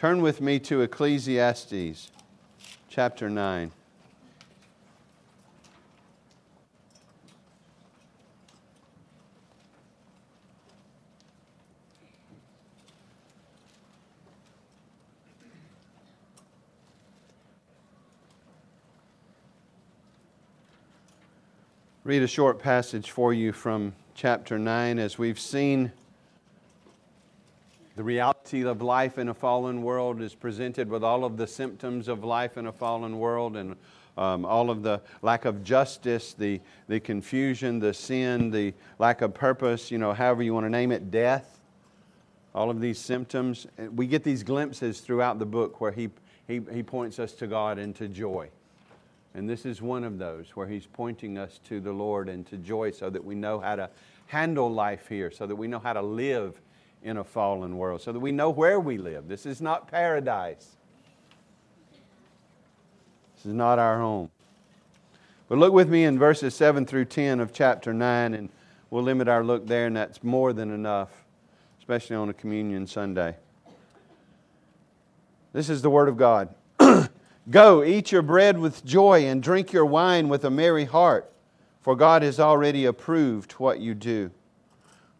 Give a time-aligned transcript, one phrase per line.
[0.00, 2.10] Turn with me to Ecclesiastes
[2.88, 3.70] chapter 9.
[22.04, 25.92] read a short passage for you from chapter 9 as we've seen
[27.96, 32.08] the reality of life in a fallen world is presented with all of the symptoms
[32.08, 33.76] of life in a fallen world and
[34.16, 39.34] um, all of the lack of justice, the, the confusion, the sin, the lack of
[39.34, 41.60] purpose, you know, however you want to name it, death,
[42.54, 43.66] all of these symptoms.
[43.94, 46.10] We get these glimpses throughout the book where he,
[46.46, 48.50] he, he points us to God and to joy.
[49.34, 52.56] And this is one of those where he's pointing us to the Lord and to
[52.56, 53.90] joy so that we know how to
[54.26, 56.60] handle life here, so that we know how to live
[57.02, 59.28] in a fallen world, so that we know where we live.
[59.28, 60.76] This is not paradise.
[63.36, 64.30] This is not our home.
[65.48, 68.50] But look with me in verses 7 through 10 of chapter 9, and
[68.90, 71.08] we'll limit our look there, and that's more than enough,
[71.78, 73.34] especially on a communion Sunday.
[75.52, 76.54] This is the Word of God.
[77.50, 81.32] Go, eat your bread with joy and drink your wine with a merry heart,
[81.80, 84.30] for God has already approved what you do.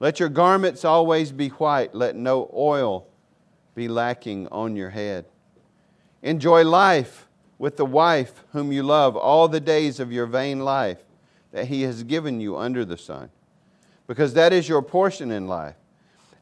[0.01, 3.07] Let your garments always be white, let no oil
[3.75, 5.27] be lacking on your head.
[6.23, 11.05] Enjoy life with the wife whom you love all the days of your vain life
[11.53, 13.29] that He has given you under the sun,
[14.07, 15.77] because that is your portion in life.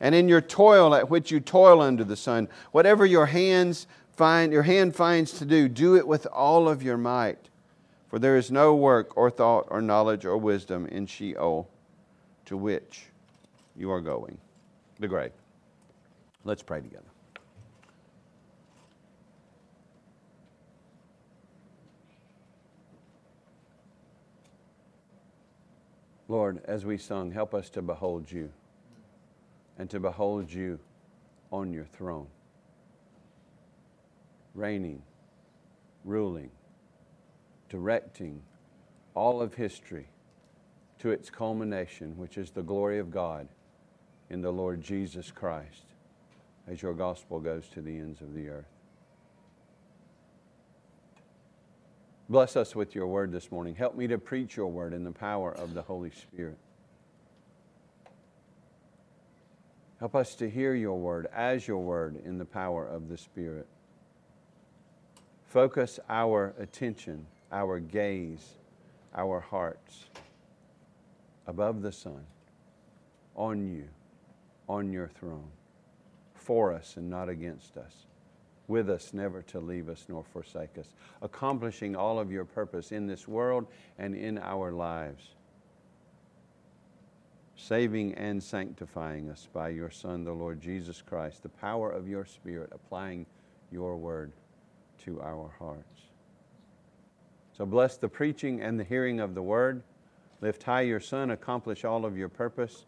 [0.00, 4.52] And in your toil at which you toil under the sun, whatever your hands find,
[4.52, 7.48] your hand finds to do, do it with all of your might.
[8.08, 11.68] For there is no work or thought or knowledge or wisdom in Sheol
[12.44, 13.06] to which
[13.78, 14.36] you are going,
[14.98, 15.32] the grave.
[16.44, 17.04] Let's pray together.
[26.26, 28.52] Lord, as we sung, help us to behold you
[29.78, 30.78] and to behold you
[31.50, 32.26] on your throne
[34.54, 35.00] reigning,
[36.04, 36.50] ruling,
[37.68, 38.42] directing
[39.14, 40.08] all of history
[40.98, 43.46] to its culmination, which is the glory of God
[44.30, 45.84] in the Lord Jesus Christ,
[46.66, 48.66] as your gospel goes to the ends of the earth.
[52.28, 53.74] Bless us with your word this morning.
[53.74, 56.58] Help me to preach your word in the power of the Holy Spirit.
[59.98, 63.66] Help us to hear your word as your word in the power of the Spirit
[65.48, 68.54] focus our attention, our gaze,
[69.14, 70.04] our hearts
[71.46, 72.24] above the sun,
[73.34, 73.88] on you,
[74.68, 75.50] on your throne,
[76.34, 78.06] for us and not against us,
[78.66, 83.06] with us, never to leave us nor forsake us, accomplishing all of your purpose in
[83.06, 83.66] this world
[83.98, 85.30] and in our lives,
[87.56, 92.24] saving and sanctifying us by your Son, the Lord Jesus Christ, the power of your
[92.24, 93.26] Spirit, applying
[93.72, 94.32] your word
[95.04, 96.02] to our hearts.
[97.56, 99.82] So bless the preaching and the hearing of the word.
[100.40, 102.84] Lift high your Son, accomplish all of your purpose.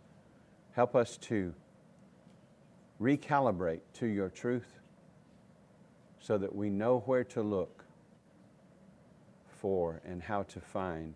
[0.73, 1.53] Help us to
[3.00, 4.81] recalibrate to your truth
[6.21, 7.84] so that we know where to look
[9.49, 11.15] for and how to find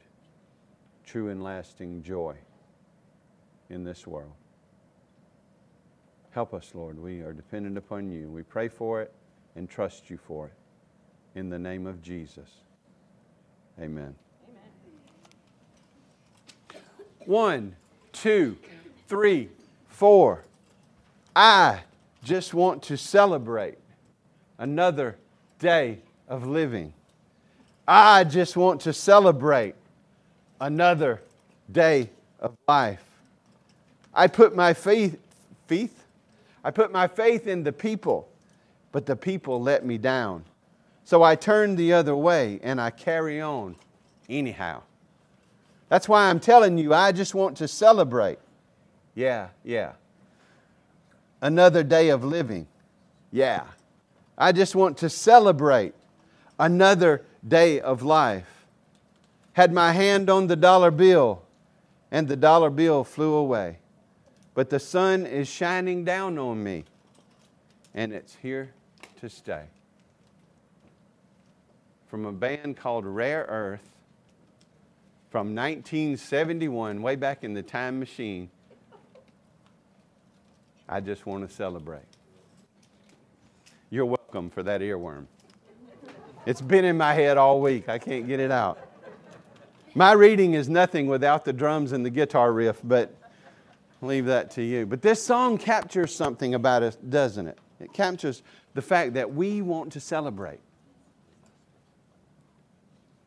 [1.04, 2.34] true and lasting joy
[3.68, 4.32] in this world.
[6.30, 6.98] Help us, Lord.
[6.98, 8.28] We are dependent upon you.
[8.28, 9.12] We pray for it
[9.54, 12.48] and trust you for it in the name of Jesus.
[13.78, 14.14] Amen.
[14.48, 16.82] Amen.
[17.26, 17.76] One,
[18.12, 18.56] two,
[19.06, 19.50] three,
[19.86, 20.44] four.
[21.36, 21.80] I
[22.22, 23.78] just want to celebrate
[24.58, 25.16] another
[25.58, 26.92] day of living.
[27.86, 29.74] I just want to celebrate
[30.60, 31.20] another
[31.70, 33.04] day of life.
[34.14, 35.18] I put my faith,
[35.66, 36.04] faith,
[36.62, 38.28] I put my faith in the people,
[38.92, 40.44] but the people let me down.
[41.04, 43.76] So I turn the other way and I carry on
[44.28, 44.82] anyhow.
[45.88, 48.38] That's why I'm telling you, I just want to celebrate.
[49.14, 49.92] Yeah, yeah.
[51.44, 52.66] Another day of living.
[53.30, 53.64] Yeah.
[54.38, 55.94] I just want to celebrate
[56.58, 58.64] another day of life.
[59.52, 61.42] Had my hand on the dollar bill
[62.10, 63.76] and the dollar bill flew away.
[64.54, 66.84] But the sun is shining down on me
[67.92, 68.70] and it's here
[69.20, 69.64] to stay
[72.06, 73.90] from a band called Rare Earth
[75.28, 78.48] from 1971, way back in the time machine.
[80.94, 82.04] I just want to celebrate.
[83.90, 85.26] You're welcome for that earworm.
[86.46, 87.88] It's been in my head all week.
[87.88, 88.78] I can't get it out.
[89.96, 93.12] My reading is nothing without the drums and the guitar riff, but
[94.02, 94.86] leave that to you.
[94.86, 97.58] But this song captures something about us, doesn't it?
[97.80, 98.44] It captures
[98.74, 100.60] the fact that we want to celebrate.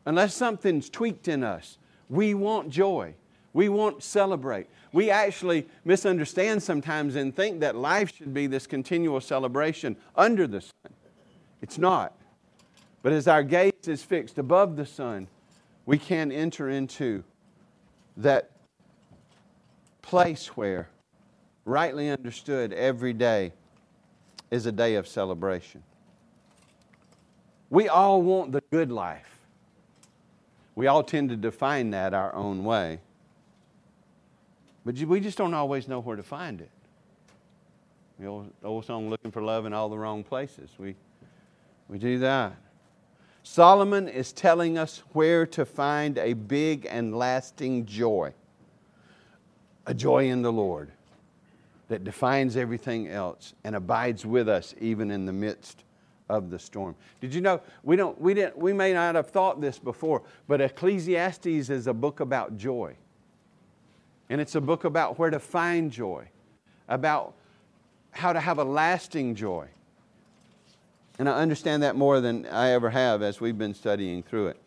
[0.06, 1.76] Unless something's tweaked in us,
[2.08, 3.12] we want joy.
[3.52, 4.68] We want to celebrate.
[4.92, 10.60] We actually misunderstand sometimes and think that life should be this continual celebration under the
[10.60, 10.92] sun.
[11.60, 12.14] It's not.
[13.02, 15.28] But as our gaze is fixed above the sun,
[15.86, 17.24] we can enter into
[18.16, 18.50] that
[20.02, 20.88] place where,
[21.64, 23.52] rightly understood, every day
[24.50, 25.82] is a day of celebration.
[27.70, 29.40] We all want the good life.
[30.74, 33.00] We all tend to define that our own way.
[34.88, 36.70] But we just don't always know where to find it.
[38.18, 40.70] The old, old song, Looking for Love in All the Wrong Places.
[40.78, 40.96] We,
[41.90, 42.56] we do that.
[43.42, 48.32] Solomon is telling us where to find a big and lasting joy
[49.84, 50.90] a joy in the Lord
[51.88, 55.84] that defines everything else and abides with us even in the midst
[56.30, 56.96] of the storm.
[57.20, 60.62] Did you know we don't we didn't we may not have thought this before, but
[60.62, 62.96] Ecclesiastes is a book about joy.
[64.30, 66.28] And it's a book about where to find joy,
[66.88, 67.34] about
[68.10, 69.68] how to have a lasting joy.
[71.18, 74.60] And I understand that more than I ever have as we've been studying through it.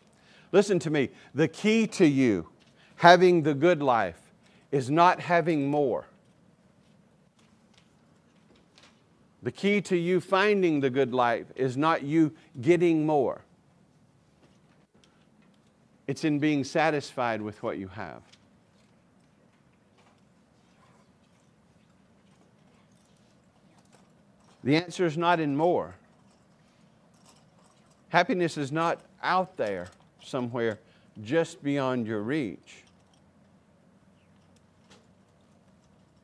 [0.50, 1.10] Listen to me.
[1.34, 2.48] The key to you
[2.96, 4.20] having the good life
[4.70, 6.06] is not having more.
[9.42, 13.42] The key to you finding the good life is not you getting more.
[16.06, 18.22] It's in being satisfied with what you have.
[24.64, 25.94] The answer is not in more.
[28.10, 29.88] Happiness is not out there
[30.22, 30.78] somewhere
[31.22, 32.84] just beyond your reach.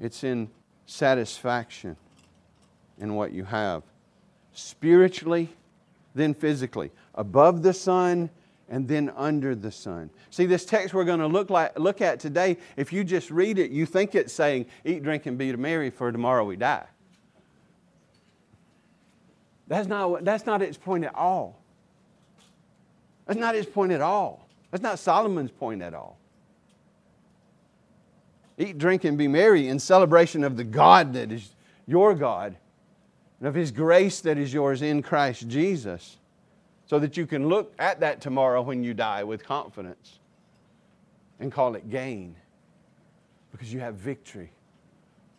[0.01, 0.49] It's in
[0.87, 1.97] satisfaction
[2.99, 3.83] in what you have.
[4.53, 5.49] Spiritually,
[6.15, 6.91] then physically.
[7.15, 8.31] Above the sun
[8.69, 10.11] and then under the sun.
[10.31, 13.59] See, this text we're going to look, like, look at today, if you just read
[13.59, 16.87] it, you think it's saying, Eat, drink, and be merry, for tomorrow we die.
[19.69, 21.61] That's not, that's not its point at all.
[23.27, 24.49] That's not his point at all.
[24.71, 26.19] That's not Solomon's point at all.
[28.59, 31.51] Eat, drink, and be merry in celebration of the God that is
[31.87, 32.57] your God
[33.39, 36.17] and of His grace that is yours in Christ Jesus,
[36.87, 40.19] so that you can look at that tomorrow when you die with confidence
[41.39, 42.35] and call it gain
[43.53, 44.51] because you have victory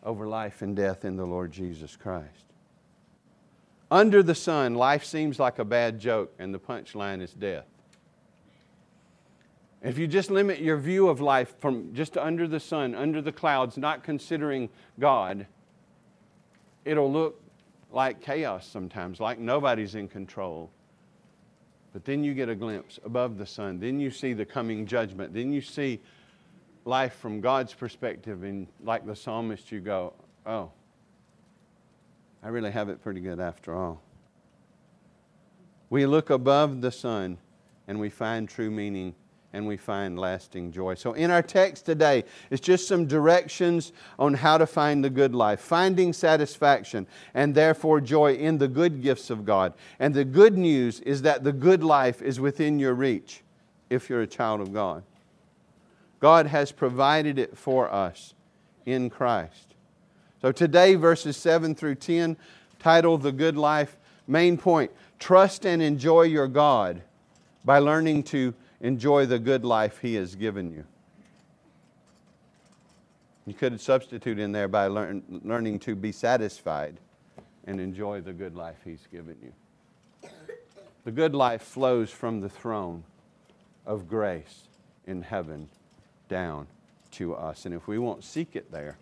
[0.02, 2.49] over life and death in the Lord Jesus Christ.
[3.90, 7.66] Under the sun, life seems like a bad joke, and the punchline is death.
[9.82, 13.32] If you just limit your view of life from just under the sun, under the
[13.32, 15.46] clouds, not considering God,
[16.84, 17.42] it'll look
[17.90, 20.70] like chaos sometimes, like nobody's in control.
[21.92, 23.80] But then you get a glimpse above the sun.
[23.80, 25.34] Then you see the coming judgment.
[25.34, 26.00] Then you see
[26.84, 28.44] life from God's perspective.
[28.44, 30.12] And like the psalmist, you go,
[30.46, 30.70] oh,
[32.42, 34.00] I really have it pretty good after all.
[35.90, 37.38] We look above the sun
[37.86, 39.14] and we find true meaning
[39.52, 40.94] and we find lasting joy.
[40.94, 45.34] So, in our text today, it's just some directions on how to find the good
[45.34, 49.74] life, finding satisfaction and therefore joy in the good gifts of God.
[49.98, 53.42] And the good news is that the good life is within your reach
[53.90, 55.02] if you're a child of God.
[56.20, 58.34] God has provided it for us
[58.86, 59.69] in Christ.
[60.42, 62.36] So, today, verses 7 through 10,
[62.78, 67.02] titled The Good Life, main point trust and enjoy your God
[67.64, 70.84] by learning to enjoy the good life He has given you.
[73.46, 76.96] You could substitute in there by learn, learning to be satisfied
[77.66, 80.30] and enjoy the good life He's given you.
[81.04, 83.04] The good life flows from the throne
[83.84, 84.68] of grace
[85.06, 85.68] in heaven
[86.28, 86.66] down
[87.12, 87.66] to us.
[87.66, 88.96] And if we won't seek it there,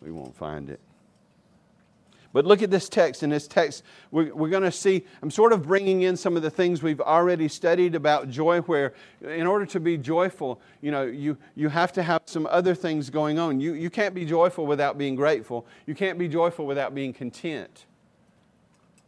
[0.00, 0.80] we won't find it.
[2.32, 3.22] But look at this text.
[3.22, 6.42] In this text, we're, we're going to see, I'm sort of bringing in some of
[6.42, 11.04] the things we've already studied about joy, where in order to be joyful, you know,
[11.04, 13.60] you, you have to have some other things going on.
[13.60, 17.86] You, you can't be joyful without being grateful, you can't be joyful without being content.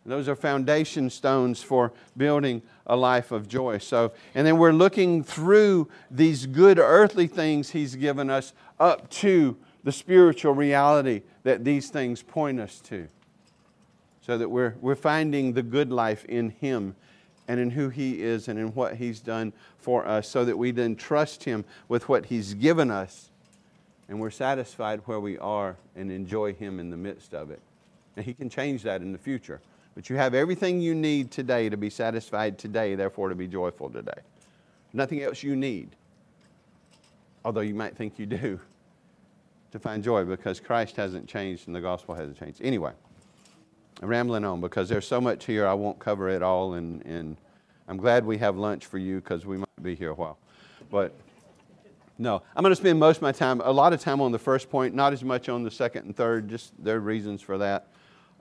[0.06, 3.78] Those are foundation stones for building a life of joy.
[3.78, 9.58] So, and then we're looking through these good earthly things He's given us up to
[9.84, 13.08] the spiritual reality that these things point us to.
[14.20, 16.94] so that we're, we're finding the good life in Him
[17.48, 20.70] and in who He is and in what He's done for us, so that we
[20.70, 23.30] then trust Him with what He's given us
[24.10, 27.60] and we're satisfied where we are and enjoy Him in the midst of it.
[28.16, 29.60] And He can change that in the future.
[29.94, 33.88] But you have everything you need today to be satisfied today, therefore to be joyful
[33.88, 34.20] today.
[34.92, 35.90] Nothing else you need,
[37.44, 38.60] although you might think you do,
[39.72, 42.60] to find joy because Christ hasn't changed and the gospel hasn't changed.
[42.62, 42.92] Anyway,
[44.02, 46.74] I'm rambling on because there's so much here, I won't cover it all.
[46.74, 47.36] And, and
[47.88, 50.38] I'm glad we have lunch for you because we might be here a while.
[50.90, 51.14] But
[52.18, 54.38] no, I'm going to spend most of my time, a lot of time on the
[54.38, 57.58] first point, not as much on the second and third, just there are reasons for
[57.58, 57.86] that.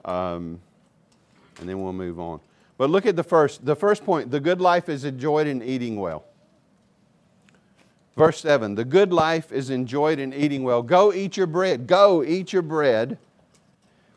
[0.04, 0.60] Um,
[1.58, 2.40] and then we'll move on.
[2.78, 3.64] But look at the first.
[3.64, 6.24] The first point the good life is enjoyed in eating well.
[8.20, 10.82] Verse 7 The good life is enjoyed in eating well.
[10.82, 11.86] Go eat your bread.
[11.86, 13.16] Go eat your bread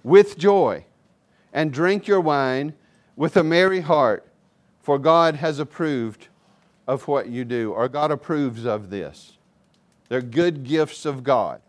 [0.04, 0.84] with joy
[1.54, 2.74] and drink your wine
[3.16, 4.28] with a merry heart,
[4.82, 6.28] for God has approved
[6.86, 9.38] of what you do, or God approves of this.
[10.10, 11.62] They're good gifts of God.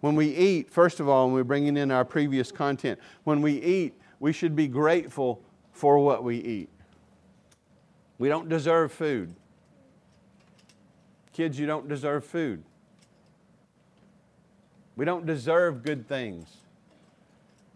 [0.00, 3.60] When we eat, first of all, when we're bringing in our previous content, when we
[3.60, 6.68] eat, we should be grateful for what we eat.
[8.18, 9.34] We don't deserve food.
[11.36, 12.62] Kids, you don't deserve food.
[14.96, 16.48] We don't deserve good things.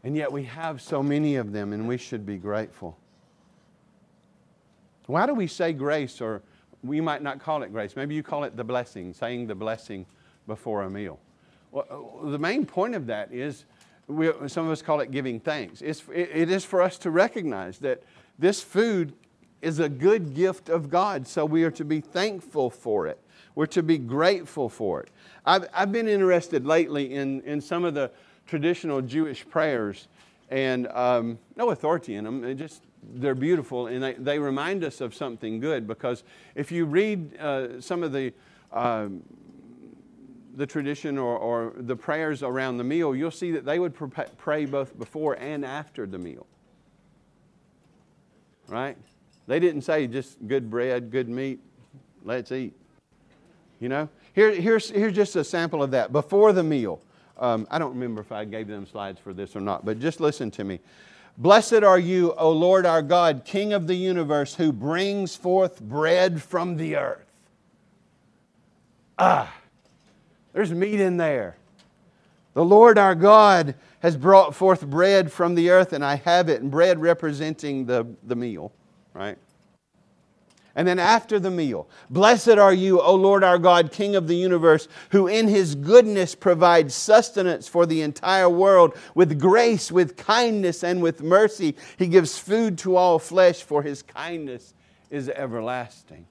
[0.03, 2.97] And yet we have so many of them, and we should be grateful.
[5.05, 6.41] Why do we say grace, or
[6.83, 7.97] we might not call it grace?
[7.97, 10.07] Maybe you call it the blessing, saying the blessing
[10.47, 11.21] before a meal.
[11.71, 13.67] Well, the main point of that is
[14.07, 15.83] we, some of us call it giving thanks.
[15.83, 18.05] It's, it, it is for us to recognize that
[18.39, 19.13] this food
[19.61, 23.21] is a good gift of God, so we are to be thankful for it.
[23.61, 25.11] We're to be grateful for it.
[25.45, 28.11] I've, I've been interested lately in, in some of the
[28.47, 30.09] traditional Jewish prayers,
[30.49, 32.57] and um, no authority in them.
[32.57, 32.85] Just
[33.17, 35.87] they're beautiful, and they, they remind us of something good.
[35.87, 36.25] Because
[36.55, 38.33] if you read uh, some of the
[38.73, 39.23] um,
[40.55, 43.95] the tradition or, or the prayers around the meal, you'll see that they would
[44.39, 46.47] pray both before and after the meal.
[48.69, 48.97] Right?
[49.47, 51.61] They didn't say just good bread, good meat,
[52.25, 52.73] let's eat.
[53.81, 54.09] You know?
[54.35, 56.13] Here, here's, here's just a sample of that.
[56.13, 57.01] Before the meal,
[57.39, 60.21] um, I don't remember if I gave them slides for this or not, but just
[60.21, 60.79] listen to me.
[61.39, 66.43] Blessed are you, O Lord our God, King of the universe, who brings forth bread
[66.43, 67.25] from the earth.
[69.19, 69.53] Ah,
[70.53, 71.57] there's meat in there.
[72.53, 76.61] The Lord our God has brought forth bread from the earth, and I have it,
[76.61, 78.73] and bread representing the, the meal,
[79.15, 79.39] right?
[80.75, 84.37] And then after the meal, blessed are you, O Lord our God, King of the
[84.37, 88.97] universe, who in his goodness provides sustenance for the entire world.
[89.15, 94.03] With grace, with kindness, and with mercy, he gives food to all flesh, for his
[94.03, 94.75] kindness
[95.11, 96.27] is everlasting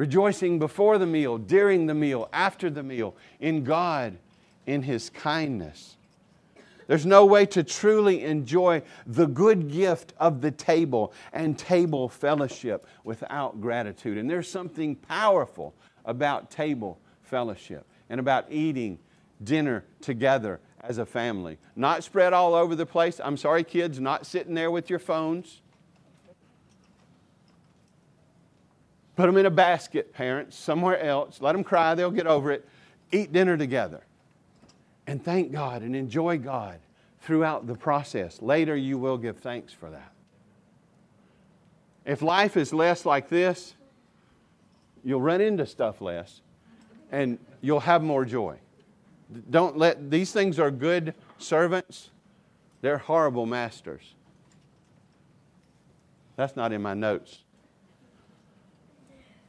[0.00, 4.16] rejoicing before the meal, during the meal, after the meal, in God,
[4.64, 5.96] in His kindness.
[6.90, 12.84] There's no way to truly enjoy the good gift of the table and table fellowship
[13.04, 14.18] without gratitude.
[14.18, 15.72] And there's something powerful
[16.04, 18.98] about table fellowship and about eating
[19.44, 21.58] dinner together as a family.
[21.76, 23.20] Not spread all over the place.
[23.22, 25.60] I'm sorry, kids, not sitting there with your phones
[29.20, 31.42] Put them in a basket, parents, somewhere else.
[31.42, 32.66] Let them cry, they'll get over it.
[33.12, 34.00] Eat dinner together.
[35.10, 36.78] And thank God and enjoy God
[37.22, 38.40] throughout the process.
[38.40, 40.12] Later, you will give thanks for that.
[42.06, 43.74] If life is less like this,
[45.02, 46.42] you'll run into stuff less
[47.10, 48.58] and you'll have more joy.
[49.50, 52.10] Don't let these things are good servants,
[52.80, 54.14] they're horrible masters.
[56.36, 57.40] That's not in my notes.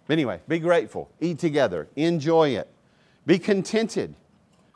[0.10, 2.68] Anyway, be grateful, eat together, enjoy it,
[3.28, 4.16] be contented.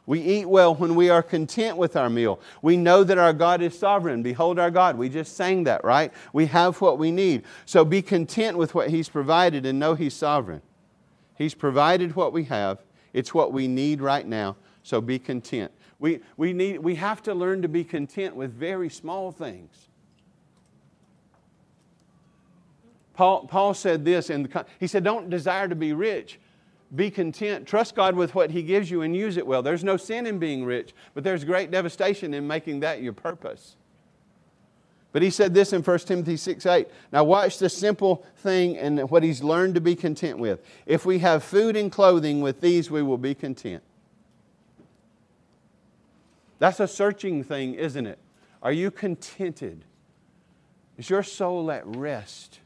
[0.06, 2.40] We eat well when we are content with our meal.
[2.62, 4.22] We know that our God is sovereign.
[4.22, 4.98] Behold our God.
[4.98, 6.14] We just sang that, right?
[6.32, 7.44] We have what we need.
[7.66, 10.62] So be content with what He's provided and know He's sovereign.
[11.36, 12.80] He's provided what we have,
[13.14, 14.58] it's what we need right now.
[14.84, 15.72] So be content.
[15.98, 19.90] We, we, need, we have to learn to be content with very small things.
[23.14, 26.40] Paul, Paul said this, in the, he said, Don't desire to be rich.
[26.96, 27.68] Be content.
[27.68, 29.62] Trust God with what He gives you and use it well.
[29.62, 33.75] There's no sin in being rich, but there's great devastation in making that your purpose.
[35.16, 36.90] But he said this in 1 Timothy 6 8.
[37.14, 40.62] Now, watch the simple thing and what he's learned to be content with.
[40.86, 43.82] If we have food and clothing, with these we will be content.
[46.60, 48.20] That's a searching thing, isn't it?
[48.62, 49.86] Are you contented?
[50.98, 52.60] Is your soul at rest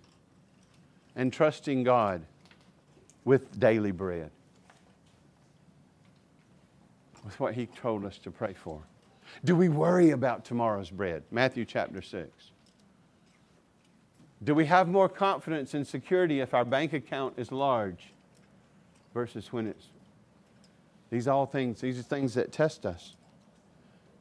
[1.16, 2.26] and trusting God
[3.26, 4.32] with daily bread?
[7.24, 8.82] With what He told us to pray for?
[9.46, 11.24] Do we worry about tomorrow's bread?
[11.32, 12.30] Matthew chapter 6.
[14.44, 18.14] Do we have more confidence and security if our bank account is large
[19.14, 19.88] versus when it's
[21.10, 23.16] these all things, these are things that test us.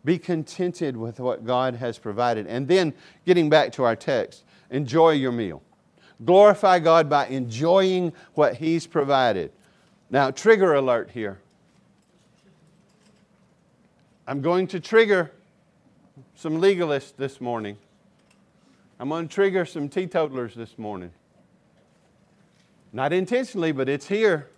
[0.05, 2.47] Be contented with what God has provided.
[2.47, 2.95] And then,
[3.27, 5.63] getting back to our text, enjoy your meal.
[6.25, 9.53] Glorify God by enjoying what He's provided.
[10.11, 11.39] Now, trigger alert here.
[14.27, 15.33] I'm going to trigger
[16.35, 17.79] some legalists this morning.
[19.01, 21.13] I'm going to trigger some teetotalers this morning.
[22.93, 24.49] Not intentionally, but it's here,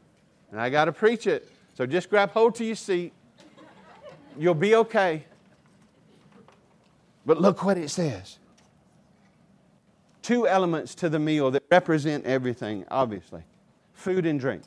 [0.51, 1.49] and I got to preach it.
[1.77, 3.13] So just grab hold to your seat.
[4.37, 5.25] You'll be okay.
[7.25, 8.40] But look what it says
[10.31, 13.43] two elements to the meal that represent everything, obviously
[13.95, 14.63] food and drink.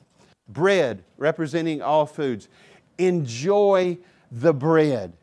[0.49, 2.49] Bread, representing all foods.
[2.97, 3.97] Enjoy
[4.29, 5.13] the bread,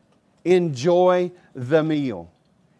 [0.43, 2.31] enjoy the meal,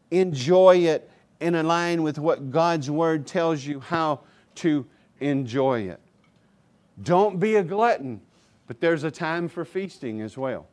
[0.09, 1.07] enjoy it
[1.39, 4.21] in line with what God's Word tells you how
[4.55, 4.87] to
[5.19, 5.99] enjoy it.
[7.03, 8.21] Don't be a glutton,
[8.65, 10.67] but there's a time for feasting as well.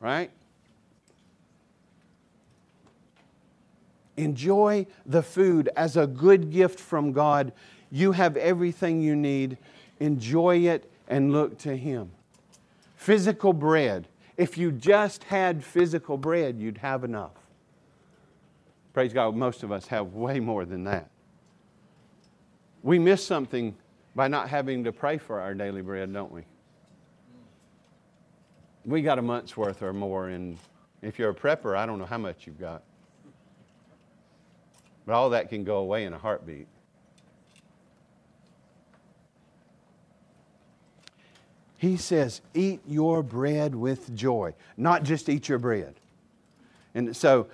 [0.00, 0.30] Right?
[4.16, 7.52] Enjoy the food as a good gift from God.
[7.90, 9.58] You have everything you need.
[10.00, 12.10] Enjoy it and look to Him.
[12.96, 14.08] Physical bread.
[14.36, 17.32] If you just had physical bread, you'd have enough.
[18.92, 21.10] Praise God, most of us have way more than that.
[22.82, 23.74] We miss something
[24.14, 26.42] by not having to pray for our daily bread, don't we?
[28.84, 30.58] We got a month's worth or more, and
[31.02, 32.82] if you're a prepper, I don't know how much you've got.
[35.06, 36.66] But all that can go away in a heartbeat.
[41.78, 45.94] He says, Eat your bread with joy, not just eat your bread.
[46.94, 47.48] And so,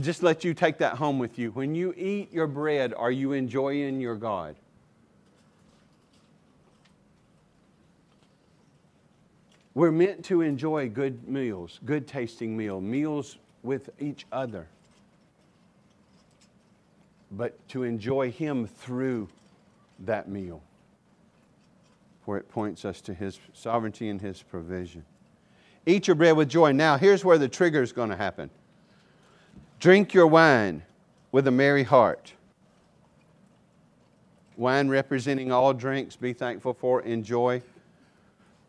[0.00, 1.52] just let you take that home with you.
[1.52, 4.56] When you eat your bread, are you enjoying your God?
[9.74, 14.66] We're meant to enjoy good meals, good tasting meal, meals with each other
[17.36, 19.28] but to enjoy Him through
[20.00, 20.62] that meal,
[22.24, 25.04] For it points us to His sovereignty and His provision.
[25.86, 26.72] Eat your bread with joy.
[26.72, 28.50] Now, here's where the trigger is going to happen
[29.78, 30.82] drink your wine
[31.30, 32.32] with a merry heart.
[34.56, 37.60] Wine representing all drinks, be thankful for, enjoy.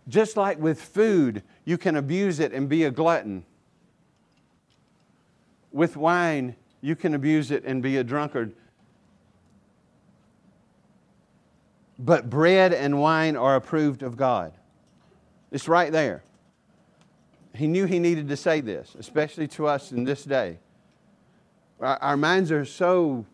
[0.07, 3.45] Just like with food, you can abuse it and be a glutton.
[5.71, 8.53] With wine, you can abuse it and be a drunkard.
[11.97, 14.53] But bread and wine are approved of God.
[15.51, 16.23] It's right there.
[17.55, 20.59] He knew he needed to say this, especially to us in this day.
[21.79, 23.25] Our, our minds are so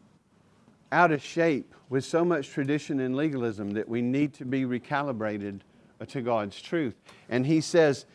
[0.93, 5.59] out of shape with so much tradition and legalism that we need to be recalibrated
[6.07, 6.95] to God's truth.
[7.27, 8.05] And he says,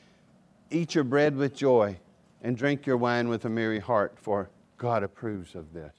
[0.70, 1.98] Eat your bread with joy
[2.40, 5.94] and drink your wine with a merry heart, for God approves of this.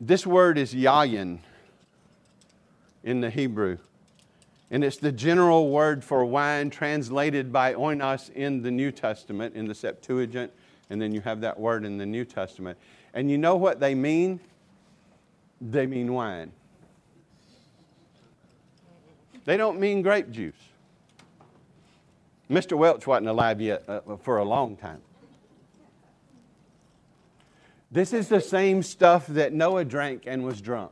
[0.00, 1.38] This word is yayin
[3.02, 3.78] in the Hebrew.
[4.70, 9.66] And it's the general word for wine translated by oinos in the New Testament, in
[9.66, 10.50] the Septuagint,
[10.90, 12.78] and then you have that word in the New Testament.
[13.12, 14.40] And you know what they mean?
[15.60, 16.50] They mean wine.
[19.44, 20.54] They don't mean grape juice.
[22.50, 22.76] Mr.
[22.76, 25.00] Welch wasn't alive yet uh, for a long time.
[27.94, 30.90] This is the same stuff that Noah drank and was drunk.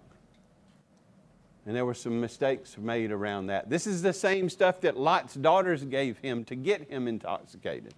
[1.66, 3.68] And there were some mistakes made around that.
[3.68, 7.92] This is the same stuff that Lot's daughters gave him to get him intoxicated.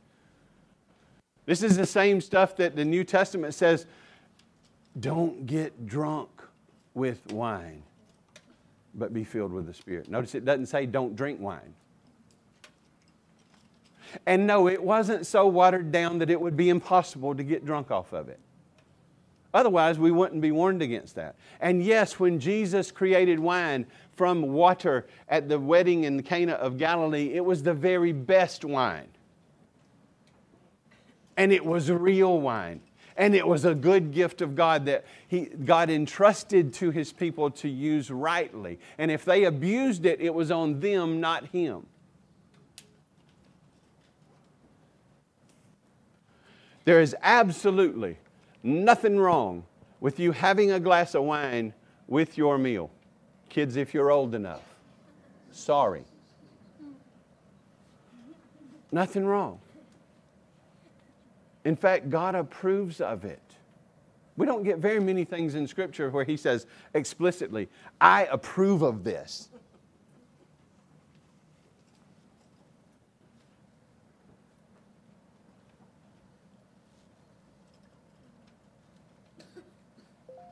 [1.45, 3.85] This is the same stuff that the New Testament says
[4.99, 6.31] don't get drunk
[6.95, 7.83] with wine,
[8.95, 10.09] but be filled with the Spirit.
[10.09, 11.75] Notice it doesn't say don't drink wine.
[14.25, 17.91] And no, it wasn't so watered down that it would be impossible to get drunk
[17.91, 18.41] off of it.
[19.55, 21.37] Otherwise, we wouldn't be warned against that.
[21.61, 23.87] And yes, when Jesus created wine
[24.17, 29.07] from water at the wedding in Cana of Galilee, it was the very best wine.
[31.37, 32.81] And it was real wine.
[33.17, 37.49] And it was a good gift of God that he, God entrusted to His people
[37.53, 38.81] to use rightly.
[38.99, 41.87] And if they abused it, it was on them, not Him.
[46.85, 48.19] There is absolutely
[48.65, 49.65] nothing wrong
[50.01, 51.73] with you having a glass of wine
[52.09, 52.91] with your meal.
[53.49, 54.63] Kids, if you're old enough,
[55.53, 56.05] sorry.
[58.91, 59.61] Nothing wrong.
[61.65, 63.41] In fact, God approves of it.
[64.37, 67.69] We don't get very many things in Scripture where He says explicitly,
[68.01, 69.49] I approve of this.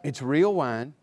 [0.03, 0.95] It's real wine,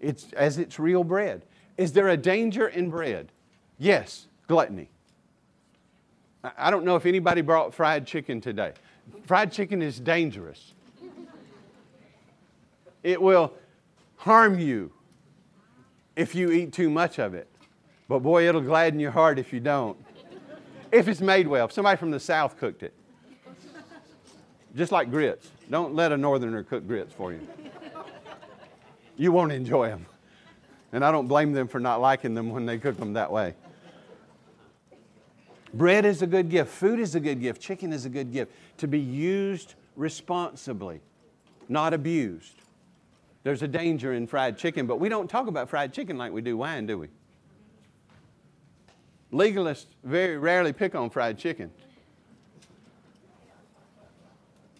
[0.00, 1.44] it's, as it's real bread.
[1.76, 3.32] Is there a danger in bread?
[3.78, 4.88] Yes, gluttony.
[6.56, 8.72] I don't know if anybody brought fried chicken today.
[9.24, 10.74] Fried chicken is dangerous.
[13.02, 13.52] It will
[14.16, 14.92] harm you
[16.14, 17.48] if you eat too much of it.
[18.08, 19.98] But boy, it'll gladden your heart if you don't.
[20.92, 21.66] If it's made well.
[21.66, 22.94] If somebody from the South cooked it.
[24.74, 25.50] Just like grits.
[25.70, 27.40] Don't let a northerner cook grits for you.
[29.16, 30.06] You won't enjoy them.
[30.92, 33.54] And I don't blame them for not liking them when they cook them that way.
[35.74, 36.70] Bread is a good gift.
[36.70, 37.60] Food is a good gift.
[37.60, 41.00] Chicken is a good gift to be used responsibly,
[41.68, 42.62] not abused.
[43.42, 46.40] There's a danger in fried chicken, but we don't talk about fried chicken like we
[46.40, 47.08] do wine, do we?
[49.32, 51.70] Legalists very rarely pick on fried chicken.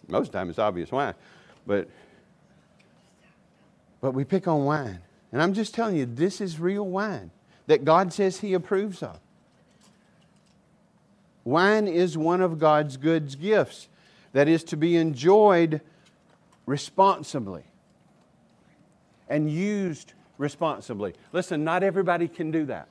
[0.07, 1.13] Most of the time it's obvious wine,
[1.65, 1.89] but
[4.01, 4.99] but we pick on wine.
[5.31, 7.31] And I'm just telling you, this is real wine
[7.67, 9.19] that God says He approves of.
[11.43, 13.87] Wine is one of God's good gifts
[14.33, 15.81] that is to be enjoyed
[16.65, 17.63] responsibly
[19.29, 21.13] and used responsibly.
[21.31, 22.89] Listen, not everybody can do that.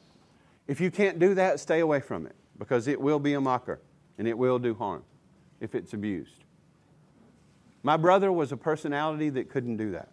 [0.67, 3.79] If you can't do that, stay away from it because it will be a mocker
[4.19, 5.05] and it will do harm
[5.61, 6.45] if it's abused.
[7.83, 10.09] My brother was a personality that couldn't do that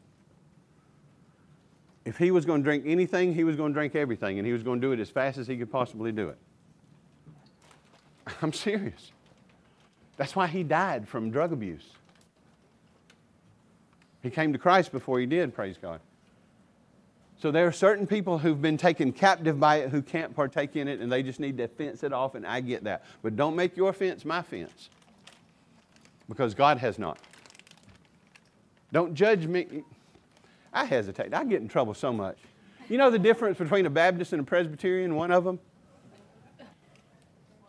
[2.06, 4.54] if he was going to drink anything, he was going to drink everything, and he
[4.54, 6.38] was going to do it as fast as he could possibly do it.
[8.42, 9.12] I'm serious.
[10.18, 11.90] That's why he died from drug abuse.
[14.22, 16.00] He came to Christ before he did, praise God.
[17.38, 20.88] So there are certain people who've been taken captive by it who can't partake in
[20.88, 23.04] it, and they just need to fence it off, and I get that.
[23.22, 24.90] But don't make your fence my fence,
[26.30, 27.18] because God has not.
[28.94, 29.84] Don't judge me.
[30.74, 31.34] I hesitate.
[31.34, 32.38] I get in trouble so much.
[32.90, 35.60] You know the difference between a Baptist and a Presbyterian, one of them?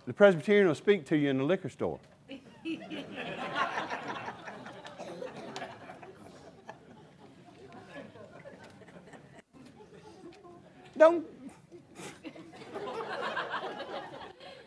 [0.06, 1.98] The Presbyterian will speak to you in the liquor store.
[10.96, 11.26] don't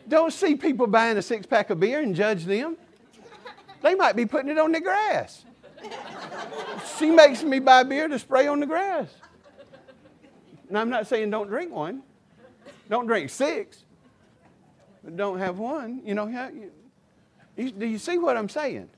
[0.08, 2.76] don't see people buying a six pack of beer and judge them.
[3.82, 5.44] They might be putting it on the grass.
[6.98, 9.08] She makes me buy beer to spray on the grass.
[10.70, 12.02] Now, I'm not saying don't drink one.
[12.88, 13.84] Don't drink six.
[15.04, 16.02] But don't have one.
[16.04, 16.26] You know,
[17.56, 18.88] do you see what I'm saying?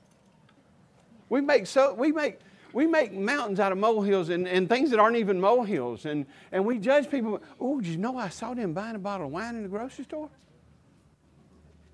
[1.29, 2.39] We make so we make
[2.73, 6.05] we make mountains out of molehills and, and things that aren't even molehills.
[6.05, 7.41] And, and we judge people.
[7.59, 10.05] Oh, did you know I saw them buying a bottle of wine in the grocery
[10.05, 10.29] store?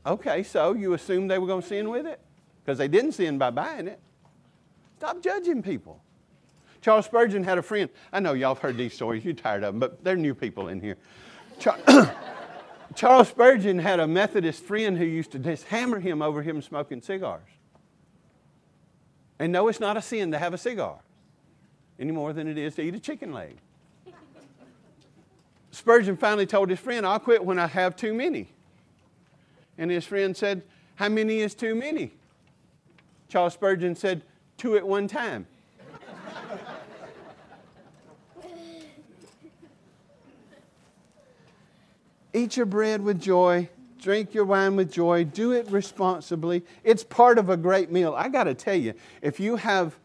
[0.05, 2.19] Okay, so you assumed they were going to sin with it?
[2.63, 3.99] Because they didn't sin by buying it.
[4.97, 6.01] Stop judging people.
[6.81, 7.89] Charles Spurgeon had a friend.
[8.11, 9.23] I know y'all have heard these stories.
[9.25, 10.97] You're tired of them, but they're new people in here.
[11.59, 11.79] Char-
[12.95, 17.01] Charles Spurgeon had a Methodist friend who used to just hammer him over him smoking
[17.01, 17.47] cigars.
[19.39, 20.99] And no, it's not a sin to have a cigar
[21.99, 23.57] any more than it is to eat a chicken leg.
[25.71, 28.49] Spurgeon finally told his friend, I'll quit when I have too many.
[29.77, 30.63] And his friend said,
[30.95, 32.13] How many is too many?
[33.29, 34.23] Charles Spurgeon said,
[34.57, 35.47] two at one time.
[42.33, 43.69] Eat your bread with joy,
[44.01, 46.63] drink your wine with joy, do it responsibly.
[46.83, 48.13] It's part of a great meal.
[48.15, 49.97] I got to tell you, if you have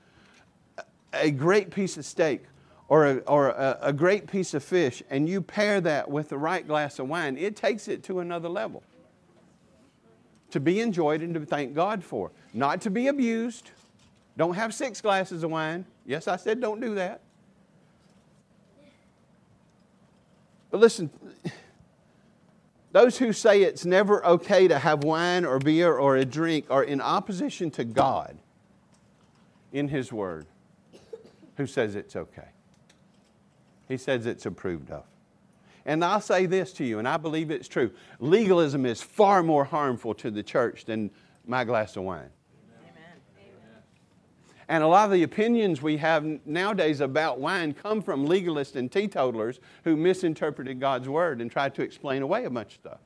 [1.12, 2.44] a great piece of steak
[2.88, 6.38] or, a, or a, a great piece of fish and you pair that with the
[6.38, 8.82] right glass of wine, it takes it to another level.
[10.50, 13.70] To be enjoyed and to thank God for, not to be abused
[14.36, 15.84] don't have six glasses of wine.
[16.06, 17.20] Yes, I said don't do that.
[20.70, 21.10] But listen,
[22.92, 26.82] those who say it's never okay to have wine or beer or a drink are
[26.82, 28.38] in opposition to God
[29.72, 30.46] in His Word,
[31.56, 32.48] who says it's okay.
[33.88, 35.04] He says it's approved of.
[35.84, 39.64] And I'll say this to you, and I believe it's true legalism is far more
[39.64, 41.10] harmful to the church than
[41.46, 42.30] my glass of wine.
[44.68, 48.90] And a lot of the opinions we have nowadays about wine come from legalists and
[48.90, 53.00] teetotalers who misinterpreted God's word and tried to explain away a bunch of stuff.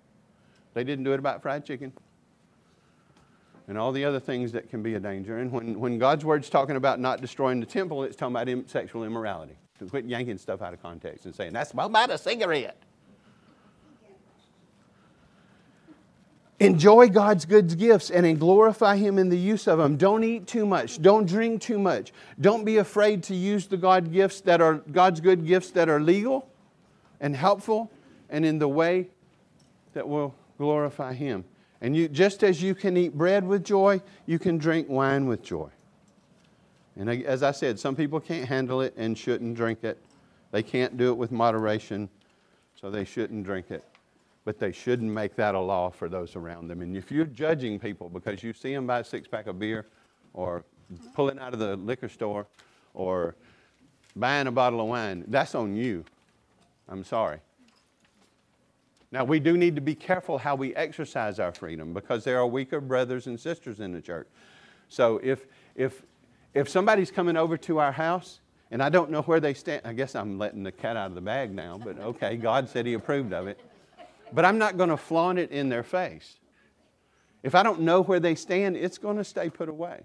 [0.75, 1.92] They didn't do it about fried chicken
[3.69, 5.38] and all the other things that can be a danger.
[5.38, 9.05] And when, when God's word's talking about not destroying the temple, it's talking about sexual
[9.05, 9.57] immorality.
[9.90, 12.81] Quit yanking stuff out of context and saying, that's about a cigarette.
[16.59, 19.97] Enjoy God's good gifts and glorify Him in the use of them.
[19.97, 21.03] Don't eat too much.
[21.03, 22.12] Don't drink too much.
[22.40, 26.01] Don't be afraid to use the God gifts that are God's good gifts that are
[26.01, 26.49] legal
[27.21, 27.90] and helpful
[28.31, 29.09] and in the way
[29.92, 31.45] that will glorify Him.
[31.83, 35.42] And you, just as you can eat bread with joy, you can drink wine with
[35.42, 35.69] joy.
[36.99, 39.99] And as I said, some people can't handle it and shouldn't drink it.
[40.53, 42.09] They can't do it with moderation,
[42.81, 43.85] so they shouldn't drink it
[44.46, 46.80] but they shouldn't make that a law for those around them.
[46.80, 49.87] And if you're judging people because you see them buy a six pack of beer
[50.35, 50.64] or
[51.14, 52.46] pulling out of the liquor store
[52.94, 53.35] or
[54.14, 56.04] buying a bottle of wine, that's on you.
[56.88, 57.40] I'm sorry.
[59.11, 62.46] Now, we do need to be careful how we exercise our freedom because there are
[62.46, 64.28] weaker brothers and sisters in the church.
[64.88, 66.04] So if, if,
[66.54, 68.38] if somebody's coming over to our house
[68.70, 71.16] and I don't know where they stand, I guess I'm letting the cat out of
[71.16, 73.59] the bag now, but okay, God said He approved of it.
[74.33, 76.39] But I'm not going to flaunt it in their face.
[77.43, 80.05] If I don't know where they stand, it's going to stay put away.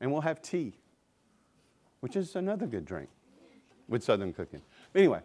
[0.00, 0.74] And we'll have tea,
[2.00, 3.08] which is another good drink
[3.88, 4.60] with Southern cooking.
[4.94, 5.20] Anyway,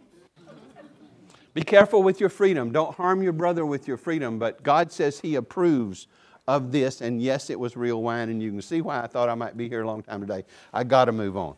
[1.53, 2.71] be careful with your freedom.
[2.71, 4.39] Don't harm your brother with your freedom.
[4.39, 6.07] But God says He approves
[6.47, 7.01] of this.
[7.01, 8.29] And yes, it was real wine.
[8.29, 10.45] And you can see why I thought I might be here a long time today.
[10.71, 11.55] I got to move on.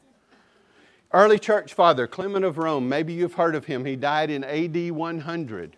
[1.11, 3.83] Early church father, Clement of Rome, maybe you've heard of him.
[3.83, 5.75] He died in AD 100.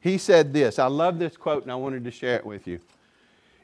[0.00, 0.78] He said this.
[0.78, 2.80] I love this quote and I wanted to share it with you.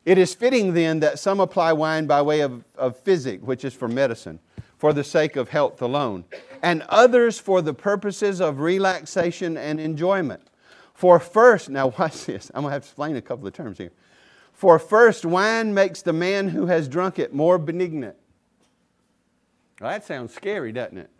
[0.04, 3.74] It is fitting then that some apply wine by way of, of physic, which is
[3.74, 4.38] for medicine,
[4.78, 6.24] for the sake of health alone,
[6.62, 10.42] and others for the purposes of relaxation and enjoyment.
[10.94, 13.78] For first, now watch this, I'm going to have to explain a couple of terms
[13.78, 13.90] here.
[14.52, 18.16] For first, wine makes the man who has drunk it more benignant.
[19.80, 21.10] Well, that sounds scary, doesn't it?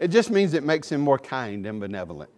[0.00, 2.33] It just means it makes him more kind and benevolent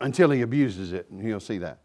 [0.00, 1.78] until he abuses it, and you'll see that,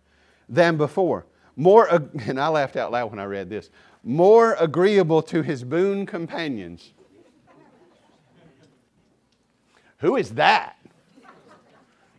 [0.50, 1.26] than before.
[1.56, 1.88] More,
[2.26, 3.70] and I laughed out loud when I read this,
[4.04, 6.94] more agreeable to his boon companions.
[10.00, 10.78] Who is that?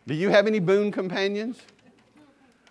[0.07, 1.61] Do you have any boon companions?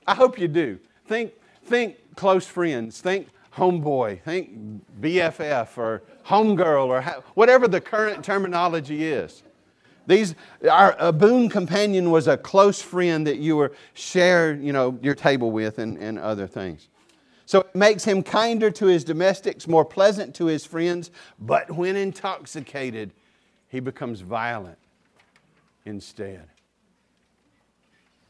[0.06, 0.78] I hope you do.
[1.06, 1.32] Think,
[1.64, 3.00] think close friends.
[3.00, 4.22] Think homeboy.
[4.22, 7.02] Think BFF or homegirl or
[7.35, 9.42] whatever the current terminology is.
[10.06, 10.34] These,
[10.70, 15.14] our, a boon companion was a close friend that you were share, you know, your
[15.14, 16.88] table with and, and other things.
[17.46, 21.96] So it makes him kinder to his domestics, more pleasant to his friends, but when
[21.96, 23.12] intoxicated,
[23.68, 24.78] he becomes violent
[25.84, 26.48] instead.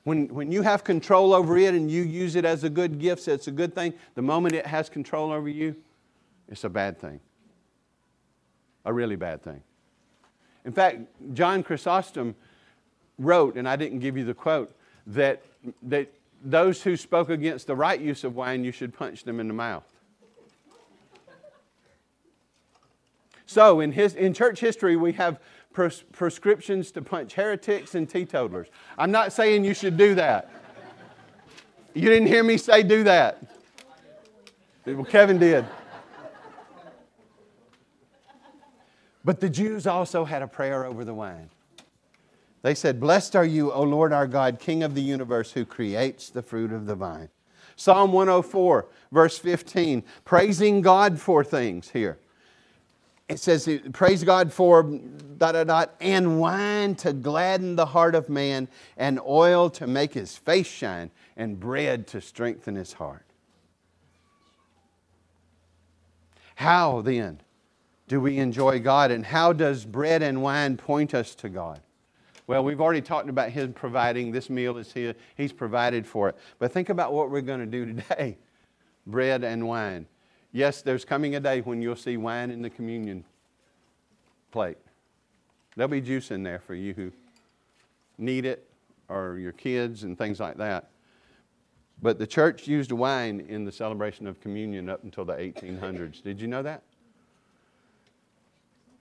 [0.04, 3.22] When, when you have control over it and you use it as a good gift,
[3.22, 5.76] so it's a good thing, the moment it has control over you,
[6.48, 7.20] it's a bad thing.
[8.84, 9.62] A really bad thing.
[10.64, 11.00] In fact,
[11.34, 12.34] John Chrysostom
[13.18, 14.72] wrote, and I didn't give you the quote,
[15.06, 15.42] that,
[15.82, 16.12] that
[16.44, 19.54] those who spoke against the right use of wine, you should punch them in the
[19.54, 19.84] mouth.
[23.46, 25.38] So, in, his, in church history, we have
[25.72, 28.68] pres- prescriptions to punch heretics and teetotalers.
[28.96, 30.50] I'm not saying you should do that.
[31.92, 33.42] You didn't hear me say do that.
[34.86, 35.66] Well, Kevin did.
[39.24, 41.50] But the Jews also had a prayer over the wine.
[42.62, 46.30] They said, Blessed are you, O Lord our God, King of the universe, who creates
[46.30, 47.28] the fruit of the vine.
[47.76, 52.18] Psalm 104, verse 15, praising God for things here.
[53.28, 58.28] It says, Praise God for dot, dot, dot, and wine to gladden the heart of
[58.28, 63.24] man, and oil to make his face shine, and bread to strengthen his heart.
[66.56, 67.40] How then
[68.12, 69.10] do we enjoy God?
[69.10, 71.80] And how does bread and wine point us to God?
[72.46, 74.32] Well, we've already talked about Him providing.
[74.32, 75.14] This meal is here.
[75.34, 76.36] He's provided for it.
[76.58, 78.36] But think about what we're going to do today
[79.06, 80.04] bread and wine.
[80.52, 83.24] Yes, there's coming a day when you'll see wine in the communion
[84.50, 84.76] plate.
[85.74, 87.12] There'll be juice in there for you who
[88.18, 88.68] need it
[89.08, 90.90] or your kids and things like that.
[92.02, 96.22] But the church used wine in the celebration of communion up until the 1800s.
[96.22, 96.82] Did you know that?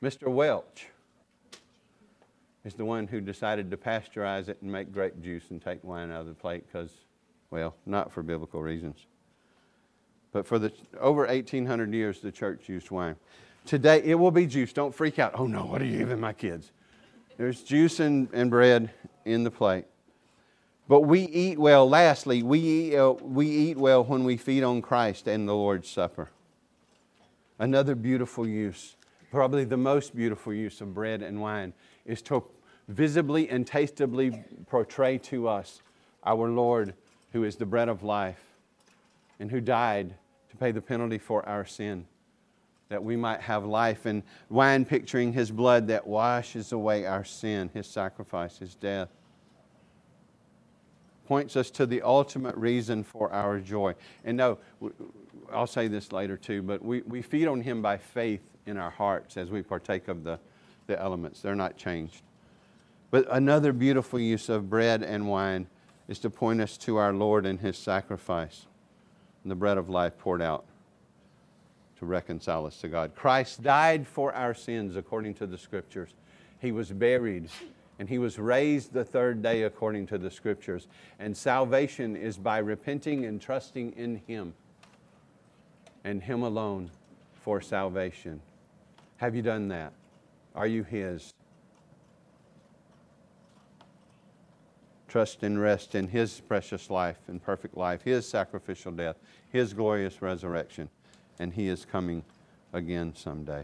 [0.03, 0.27] Mr.
[0.27, 0.87] Welch
[2.65, 6.11] is the one who decided to pasteurize it and make grape juice and take wine
[6.11, 6.91] out of the plate because,
[7.51, 9.05] well, not for biblical reasons.
[10.31, 13.15] But for the over 1800 years, the church used wine.
[13.65, 14.73] Today, it will be juice.
[14.73, 15.33] Don't freak out.
[15.35, 16.71] Oh no, what are you giving my kids?
[17.37, 18.91] There's juice and, and bread
[19.25, 19.85] in the plate.
[20.87, 21.87] But we eat well.
[21.87, 25.89] Lastly, we eat, uh, we eat well when we feed on Christ and the Lord's
[25.89, 26.29] Supper.
[27.59, 28.95] Another beautiful use,
[29.31, 31.73] probably the most beautiful use of bread and wine,
[32.05, 32.43] is to
[32.87, 35.81] visibly and tastably portray to us
[36.23, 36.93] our Lord,
[37.31, 38.43] who is the bread of life
[39.39, 40.13] and who died
[40.49, 42.05] to pay the penalty for our sin,
[42.89, 44.05] that we might have life.
[44.05, 49.09] And wine picturing his blood that washes away our sin, his sacrifice, his death
[51.31, 53.95] points us to the ultimate reason for our joy.
[54.25, 54.57] And no,
[55.49, 58.89] I'll say this later too, but we, we feed on Him by faith in our
[58.89, 60.39] hearts as we partake of the,
[60.87, 61.41] the elements.
[61.41, 62.23] They're not changed.
[63.11, 65.67] But another beautiful use of bread and wine
[66.07, 68.65] is to point us to our Lord and His sacrifice
[69.43, 70.65] and the bread of life poured out
[71.99, 73.13] to reconcile us to God.
[73.15, 76.09] Christ died for our sins according to the Scriptures.
[76.59, 77.49] He was buried
[78.01, 80.87] and he was raised the third day according to the scriptures.
[81.19, 84.55] And salvation is by repenting and trusting in him
[86.03, 86.89] and him alone
[87.43, 88.41] for salvation.
[89.21, 89.93] Have you done that?
[90.55, 91.35] Are you his?
[95.07, 99.17] Trust and rest in his precious life and perfect life, his sacrificial death,
[99.51, 100.89] his glorious resurrection,
[101.37, 102.23] and he is coming
[102.73, 103.63] again someday.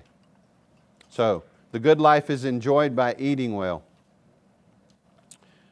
[1.10, 1.42] So,
[1.72, 3.84] the good life is enjoyed by eating well.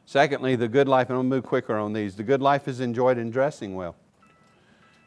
[0.04, 2.16] Secondly, the good life, and I'll move quicker on these.
[2.16, 3.94] The good life is enjoyed in dressing well.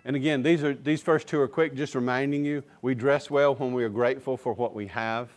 [0.10, 3.54] And again, these, are, these first two are quick, just reminding you we dress well
[3.54, 5.30] when we are grateful for what we have.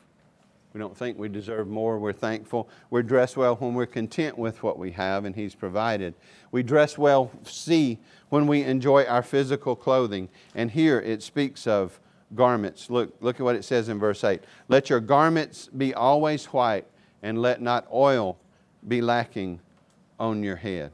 [0.72, 2.70] We don't think we deserve more, we're thankful.
[2.88, 6.14] We dress well when we're content with what we have and He's provided.
[6.52, 7.98] We dress well, see,
[8.30, 10.30] when we enjoy our physical clothing.
[10.54, 12.00] And here it speaks of
[12.35, 12.88] garments.
[12.88, 14.40] Look, look at what it says in verse 8.
[14.68, 16.87] Let your garments be always white,
[17.22, 18.38] and let not oil
[18.88, 19.61] be lacking
[20.18, 20.92] on your head.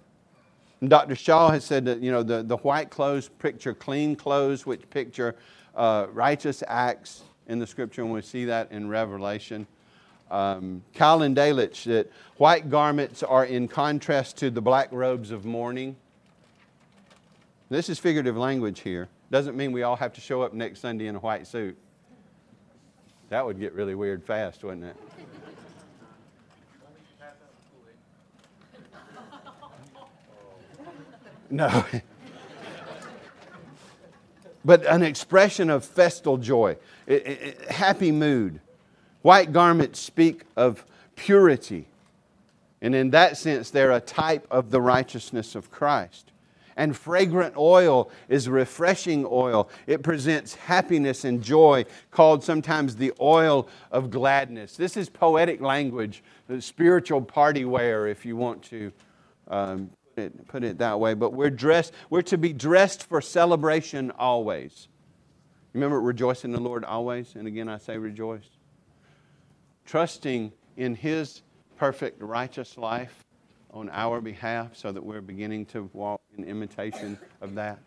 [0.80, 1.16] And Dr.
[1.16, 5.36] Shaw has said that you know the, the white clothes picture clean clothes, which picture
[5.74, 9.66] uh, righteous acts in the scripture, and we see that in Revelation.
[10.30, 15.96] Um, Keil Delitzsch that white garments are in contrast to the black robes of mourning.
[17.70, 19.08] This is figurative language here.
[19.30, 21.76] Doesn't mean we all have to show up next Sunday in a white suit.
[23.30, 24.96] That would get really weird fast, wouldn't it?
[31.50, 31.84] No.
[34.64, 36.76] but an expression of festal joy,
[37.70, 38.60] happy mood.
[39.22, 40.84] White garments speak of
[41.16, 41.86] purity.
[42.80, 46.30] And in that sense, they're a type of the righteousness of Christ.
[46.76, 49.68] And fragrant oil is refreshing oil.
[49.88, 54.76] It presents happiness and joy, called sometimes the oil of gladness.
[54.76, 58.92] This is poetic language, the spiritual party wear, if you want to
[59.48, 64.10] um, it, put it that way, but we're dressed, we're to be dressed for celebration
[64.10, 64.88] always.
[65.72, 67.34] Remember, rejoice in the Lord always.
[67.34, 68.48] And again, I say rejoice.
[69.86, 71.42] Trusting in His
[71.76, 73.24] perfect righteous life
[73.70, 77.78] on our behalf so that we're beginning to walk in imitation of that.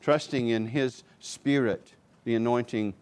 [0.00, 1.92] Trusting in His Spirit,
[2.24, 2.94] the anointing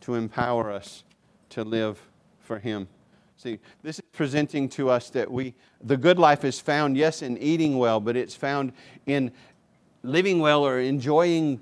[0.00, 1.04] to empower us
[1.50, 2.00] to live
[2.40, 2.88] for Him.
[3.36, 7.36] See, this is presenting to us that we, the good life is found, yes, in
[7.38, 8.72] eating well, but it's found
[9.06, 9.32] in
[10.02, 11.60] living well or enjoying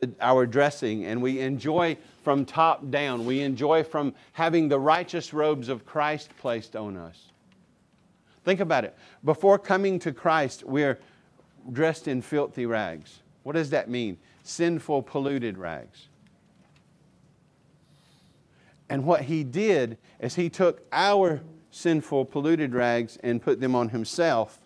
[0.00, 1.04] the, our dressing.
[1.04, 3.24] And we enjoy from top down.
[3.24, 7.30] We enjoy from having the righteous robes of Christ placed on us.
[8.44, 8.96] Think about it.
[9.24, 10.98] Before coming to Christ, we're
[11.72, 13.20] dressed in filthy rags.
[13.42, 14.18] What does that mean?
[14.42, 16.08] Sinful, polluted rags.
[18.90, 21.40] And what he did is he took our
[21.74, 24.60] sinful, polluted rags and put them on himself,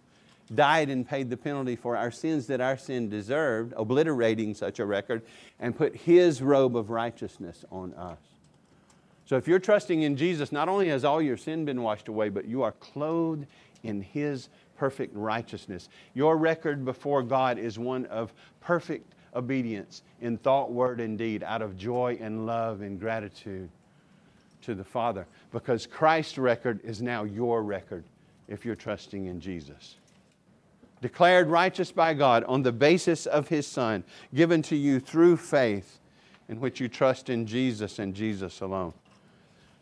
[0.54, 4.84] died and paid the penalty for our sins that our sin deserved, obliterating such a
[4.84, 5.22] record,
[5.58, 8.18] and put his robe of righteousness on us.
[9.24, 12.28] So if you're trusting in Jesus, not only has all your sin been washed away,
[12.28, 13.46] but you are clothed
[13.82, 15.88] in his perfect righteousness.
[16.14, 21.62] Your record before God is one of perfect obedience in thought, word, and deed, out
[21.62, 23.70] of joy and love and gratitude
[24.62, 28.04] to the Father because Christ's record is now your record
[28.48, 29.96] if you're trusting in Jesus.
[31.00, 34.02] Declared righteous by God on the basis of His Son,
[34.34, 36.00] given to you through faith
[36.48, 38.92] in which you trust in Jesus and Jesus alone.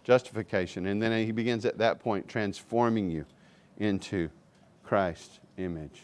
[0.04, 0.86] Justification.
[0.86, 3.24] And then He begins at that point transforming you
[3.78, 4.28] into
[4.84, 6.02] Christ's image.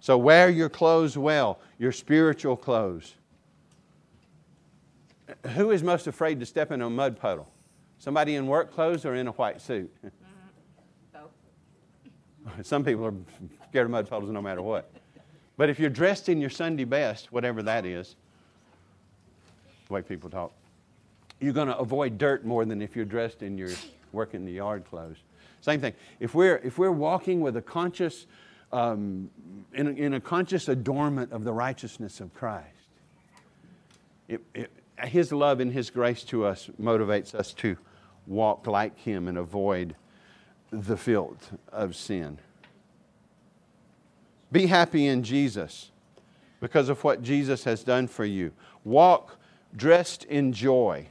[0.00, 3.14] So wear your clothes well, your spiritual clothes.
[5.54, 7.48] Who is most afraid to step in a mud puddle?
[7.98, 9.94] Somebody in work clothes or in a white suit?
[12.62, 13.14] Some people are
[13.68, 14.90] scared of mud puddles no matter what.
[15.56, 18.16] But if you're dressed in your Sunday best, whatever that is,
[19.86, 20.52] the way people talk,
[21.40, 23.70] you're going to avoid dirt more than if you're dressed in your
[24.12, 25.18] work in the yard clothes.
[25.60, 25.94] Same thing.
[26.20, 28.26] If we're, if we're walking with a conscious,
[28.72, 29.30] um,
[29.72, 32.66] in, a, in a conscious adornment of the righteousness of Christ,
[34.28, 34.70] it, it,
[35.04, 37.76] His love and His grace to us motivates us to
[38.26, 39.94] walk like Him and avoid
[40.70, 42.38] the filth of sin.
[44.52, 45.90] Be happy in Jesus
[46.60, 48.52] because of what Jesus has done for you.
[48.84, 49.38] Walk
[49.74, 51.06] dressed in joy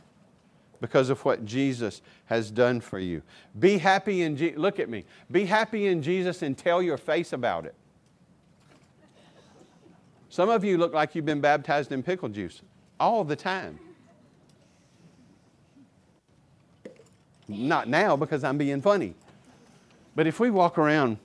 [0.82, 3.22] because of what Jesus has done for you.
[3.58, 4.58] Be happy in Jesus.
[4.58, 5.06] Look at me.
[5.32, 7.76] Be happy in Jesus and tell your face about it.
[10.30, 12.62] Some of you look like you've been baptized in pickle juice
[13.00, 13.80] all the time.
[17.48, 19.16] Not now because I'm being funny.
[20.16, 21.18] But if we walk around,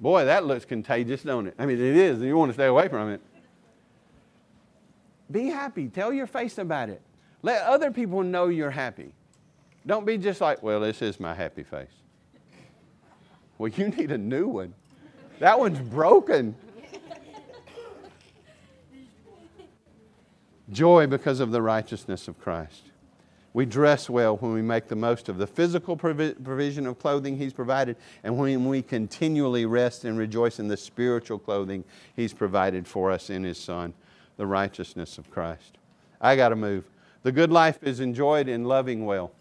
[0.00, 1.54] boy, that looks contagious, don't it?
[1.58, 2.20] I mean, it is.
[2.20, 3.20] You want to stay away from it.
[5.30, 5.88] Be happy.
[5.88, 7.02] Tell your face about it.
[7.42, 9.12] Let other people know you're happy.
[9.86, 11.88] Don't be just like, well, this is my happy face.
[13.58, 14.74] Well, you need a new one.
[15.40, 16.54] That one's broken.
[20.70, 22.82] Joy because of the righteousness of Christ.
[23.54, 27.52] We dress well when we make the most of the physical provision of clothing He's
[27.52, 31.84] provided, and when we continually rest and rejoice in the spiritual clothing
[32.14, 33.94] He's provided for us in His Son
[34.36, 35.76] the righteousness of Christ.
[36.20, 36.84] I got to move.
[37.22, 39.32] The good life is enjoyed in loving well.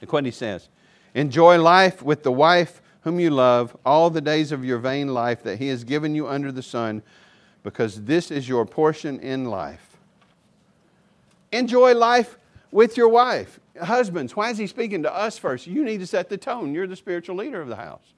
[0.00, 0.68] Look what he says
[1.14, 5.42] Enjoy life with the wife whom you love all the days of your vain life
[5.42, 7.02] that he has given you under the sun,
[7.62, 9.98] because this is your portion in life.
[11.52, 12.38] Enjoy life
[12.74, 13.60] with your wife.
[13.80, 15.68] Husbands, why is he speaking to us first?
[15.68, 16.74] You need to set the tone.
[16.74, 18.14] You're the spiritual leader of the house.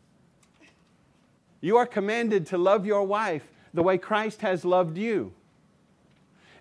[1.60, 5.34] You are commanded to love your wife the way Christ has loved you.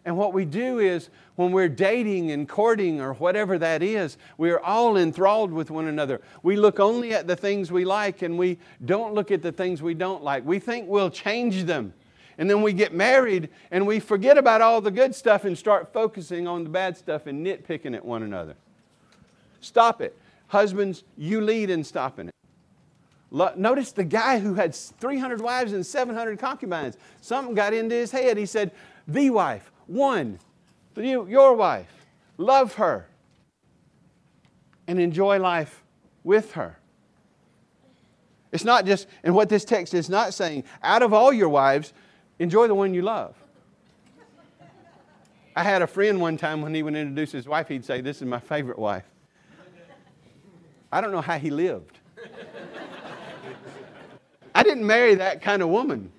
[0.03, 4.59] And what we do is when we're dating and courting or whatever that is, we're
[4.59, 6.19] all enthralled with one another.
[6.43, 9.81] We look only at the things we like and we don't look at the things
[9.81, 10.45] we don't like.
[10.45, 11.93] We think we'll change them.
[12.37, 15.93] And then we get married and we forget about all the good stuff and start
[15.93, 18.55] focusing on the bad stuff and nitpicking at one another.
[19.61, 20.17] Stop it.
[20.47, 22.35] Husbands, you lead in stopping it.
[23.57, 26.97] Notice the guy who had 300 wives and 700 concubines.
[27.21, 28.37] Something got into his head.
[28.37, 28.71] He said,
[29.07, 30.39] The wife, one,
[30.95, 31.91] you, your wife.
[32.37, 33.07] Love her
[34.87, 35.83] and enjoy life
[36.23, 36.77] with her.
[38.51, 41.91] It's not just, and what this text is not saying, out of all your wives,
[42.39, 43.35] enjoy the one you love.
[45.55, 48.17] I had a friend one time when he would introduce his wife, he'd say, This
[48.17, 49.05] is my favorite wife.
[50.91, 51.99] I don't know how he lived.
[54.53, 56.11] I didn't marry that kind of woman.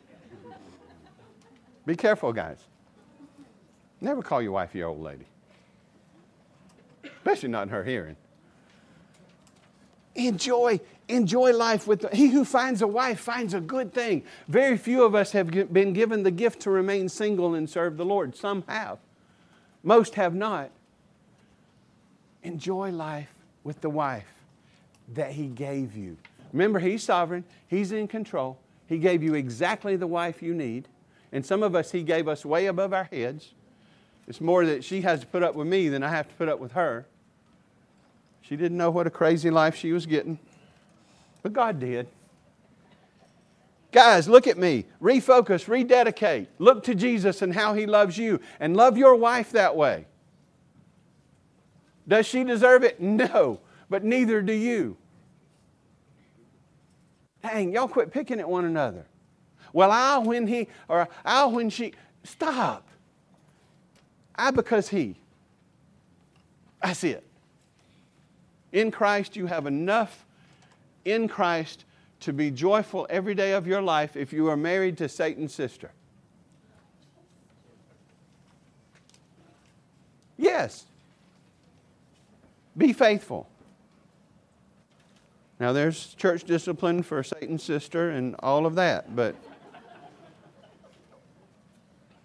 [1.87, 2.59] Be careful, guys.
[4.01, 5.25] Never call your wife your old lady,
[7.05, 8.17] especially not in her hearing.
[10.15, 14.23] Enjoy, enjoy life with the, he who finds a wife finds a good thing.
[14.49, 18.05] Very few of us have been given the gift to remain single and serve the
[18.05, 18.37] Lord.
[18.37, 18.99] Some have,
[19.83, 20.71] most have not.
[22.43, 23.33] Enjoy life
[23.65, 24.33] with the wife
[25.15, 26.17] that He gave you.
[26.53, 28.59] Remember, He's sovereign, He's in control.
[28.89, 30.89] He gave you exactly the wife you need.
[31.33, 33.53] And some of us, He gave us way above our heads.
[34.29, 36.49] It's more that she has to put up with me than I have to put
[36.49, 37.07] up with her.
[38.43, 40.39] She didn't know what a crazy life she was getting,
[41.47, 42.09] but God did.
[43.93, 44.85] Guys, look at me.
[45.01, 46.49] Refocus, rededicate.
[46.59, 50.07] Look to Jesus and how He loves you, and love your wife that way.
[52.09, 53.01] Does she deserve it?
[53.01, 54.97] No, but neither do you.
[57.45, 59.07] Dang, y'all quit picking at one another.
[59.73, 61.93] Well, I'll when he, or I'll when she.
[62.25, 62.89] Stop.
[64.35, 65.15] I because He.
[66.83, 67.25] That's it.
[68.73, 70.26] In Christ, you have enough
[71.07, 71.85] in Christ
[72.21, 75.91] to be joyful every day of your life if you are married to Satan's sister.
[80.37, 80.85] Yes.
[82.77, 83.49] Be faithful.
[85.59, 89.35] Now, there's church discipline for Satan's sister and all of that, but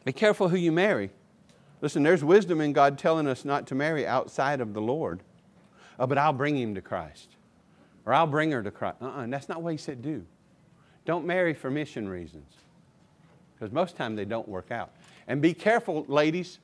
[0.04, 1.12] be careful who you marry.
[1.80, 5.22] Listen, there's wisdom in God telling us not to marry outside of the Lord.
[5.98, 7.36] Oh, but I'll bring him to Christ.
[8.06, 8.98] Or I'll bring her to Christ.
[9.02, 10.26] Uh-uh, that's not what he said do.
[11.06, 12.52] Don't marry for mission reasons.
[13.54, 14.92] Because most time they don't work out.
[15.28, 16.60] And be careful, ladies.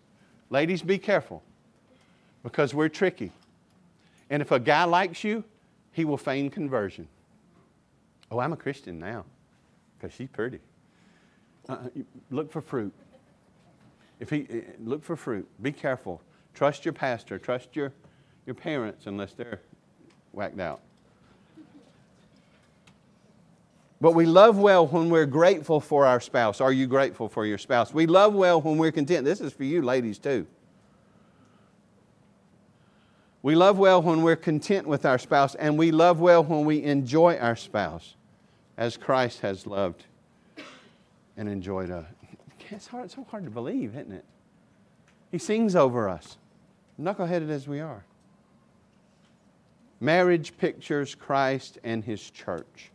[0.50, 1.44] Ladies, be careful.
[2.44, 3.32] Because we're tricky.
[4.30, 5.44] And if a guy likes you,
[5.92, 7.08] he will feign conversion.
[8.30, 9.26] Oh, I'm a Christian now
[9.98, 10.60] because she's pretty.
[11.68, 11.78] Uh,
[12.30, 12.94] look for fruit.
[14.20, 15.48] If he, uh, look for fruit.
[15.62, 16.22] Be careful.
[16.54, 17.38] Trust your pastor.
[17.38, 17.94] Trust your,
[18.46, 19.62] your parents unless they're
[20.32, 20.82] whacked out.
[24.00, 26.62] But we love well when we're grateful for our spouse.
[26.62, 27.94] Are you grateful for your spouse?
[27.94, 29.26] We love well when we're content.
[29.26, 30.46] This is for you ladies too.
[33.42, 36.84] We love well when we're content with our spouse, and we love well when we
[36.84, 38.16] enjoy our spouse
[38.78, 40.04] as Christ has loved
[41.38, 42.06] and enjoyed us.
[42.70, 44.26] It's, hard, it's so hard to believe, isn't it?
[45.32, 46.38] He sings over us,
[47.00, 48.04] knuckleheaded as we are.
[50.02, 52.92] Marriage pictures Christ and His church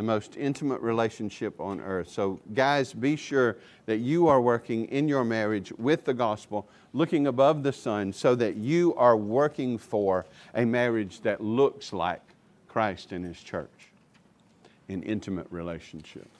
[0.00, 2.08] the most intimate relationship on earth.
[2.08, 7.26] So, guys, be sure that you are working in your marriage with the gospel, looking
[7.26, 10.24] above the sun, so that you are working for
[10.54, 12.22] a marriage that looks like
[12.66, 13.90] Christ and His church
[14.88, 16.30] in intimate relationship.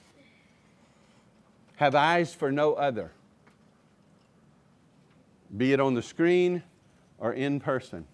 [1.76, 3.10] Have eyes for no other,
[5.54, 6.62] be it on the screen
[7.18, 8.06] or in person.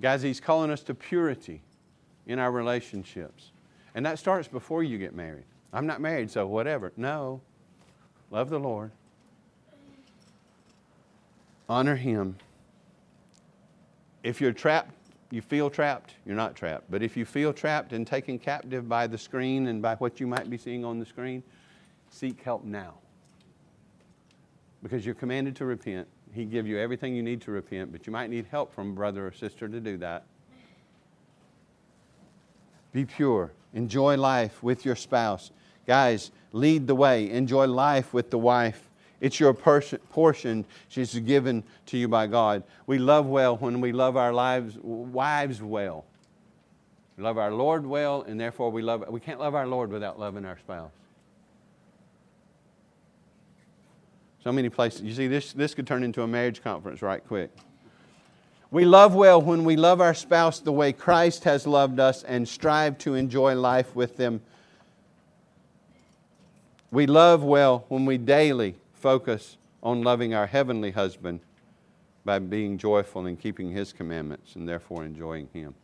[0.00, 1.62] Guys, He's calling us to purity
[2.28, 3.51] in our relationships.
[3.94, 5.44] And that starts before you get married.
[5.72, 6.92] I'm not married, so whatever.
[6.96, 7.40] No.
[8.30, 8.90] Love the Lord.
[11.68, 12.36] Honor Him.
[14.22, 14.94] If you're trapped,
[15.30, 16.90] you feel trapped, you're not trapped.
[16.90, 20.26] But if you feel trapped and taken captive by the screen and by what you
[20.26, 21.42] might be seeing on the screen,
[22.10, 22.94] seek help now.
[24.82, 26.06] Because you're commanded to repent.
[26.32, 29.26] He give you everything you need to repent, but you might need help from brother
[29.26, 30.26] or sister to do that.
[32.92, 33.52] Be pure.
[33.74, 35.50] Enjoy life with your spouse.
[35.86, 37.30] Guys, lead the way.
[37.30, 38.88] Enjoy life with the wife.
[39.20, 40.64] It's your portion.
[40.88, 42.64] She's given to you by God.
[42.86, 46.04] We love well when we love our lives, wives well.
[47.16, 49.04] We love our Lord well, and therefore we love.
[49.08, 50.90] We can't love our Lord without loving our spouse.
[54.42, 55.02] So many places.
[55.02, 57.50] You see, this, this could turn into a marriage conference right quick.
[58.72, 62.48] We love well when we love our spouse the way Christ has loved us and
[62.48, 64.40] strive to enjoy life with them.
[66.90, 71.40] We love well when we daily focus on loving our heavenly husband
[72.24, 75.74] by being joyful and keeping his commandments and therefore enjoying him.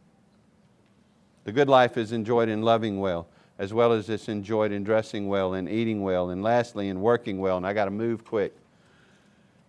[1.44, 3.26] The good life is enjoyed in loving well,
[3.58, 7.38] as well as it's enjoyed in dressing well and eating well, and lastly, in working
[7.38, 7.58] well.
[7.58, 8.56] And I got to move quick.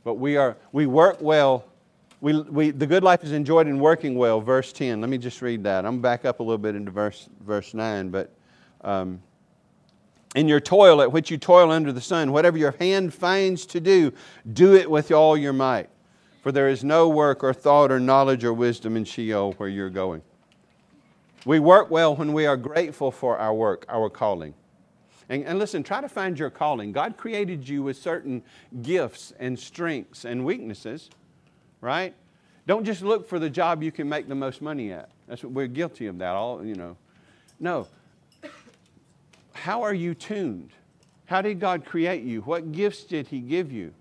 [0.06, 1.66] But we, are, we work well
[2.22, 5.00] we, we, the good life is enjoyed in working well, verse 10.
[5.00, 5.86] Let me just read that.
[5.86, 8.10] I'm back up a little bit into verse, verse 9.
[8.10, 8.34] But
[8.82, 9.22] um,
[10.36, 13.80] in your toil at which you toil under the sun, whatever your hand finds to
[13.80, 14.12] do,
[14.52, 15.90] do it with all your might.
[16.42, 19.90] For there is no work or thought or knowledge or wisdom in Sheol where you're
[19.90, 20.22] going.
[21.46, 24.54] We work well when we are grateful for our work, our calling.
[25.30, 26.92] And, and, listen, try to find your calling.
[26.92, 28.42] God created you with certain
[28.82, 31.10] gifts and strengths and weaknesses
[31.82, 32.14] right?
[32.68, 35.10] Don't just look for the job you can make the most money at.
[35.28, 36.36] That's what we're guilty of that.
[36.36, 36.98] All you know.
[37.60, 37.88] No.
[39.54, 40.72] How are you tuned?
[41.26, 42.42] How did God create you?
[42.42, 43.94] What gifts did He give you?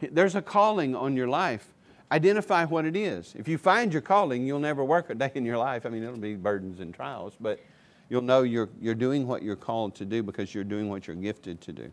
[0.00, 1.68] There's a calling on your life.
[2.12, 3.34] Identify what it is.
[3.36, 5.86] If you find your calling, you'll never work a day in your life.
[5.86, 7.60] I mean, it'll be burdens and trials, but
[8.08, 11.16] you'll know you're, you're doing what you're called to do because you're doing what you're
[11.16, 11.90] gifted to do.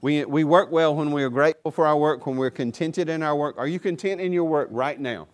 [0.00, 3.22] We, we work well when we are grateful for our work, when we're contented in
[3.22, 3.58] our work.
[3.58, 5.26] Are you content in your work right now?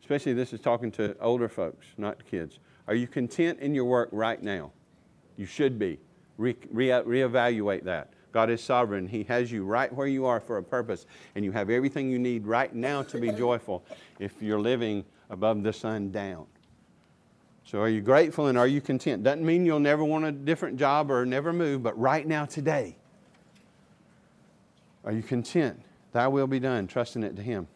[0.00, 2.58] Especially this is talking to older folks, not kids.
[2.88, 4.72] Are you content in your work right now?
[5.36, 5.98] You should be.
[6.36, 8.12] Re, re, reevaluate that.
[8.32, 9.06] God is sovereign.
[9.06, 12.18] He has you right where you are for a purpose, and you have everything you
[12.18, 13.84] need right now to be joyful
[14.18, 16.46] if you're living above the sun down.
[17.64, 19.22] So, are you grateful and are you content?
[19.22, 22.96] Doesn't mean you'll never want a different job or never move, but right now, today,
[25.04, 25.80] are you content?
[26.12, 27.66] Thy will be done, trusting it to Him.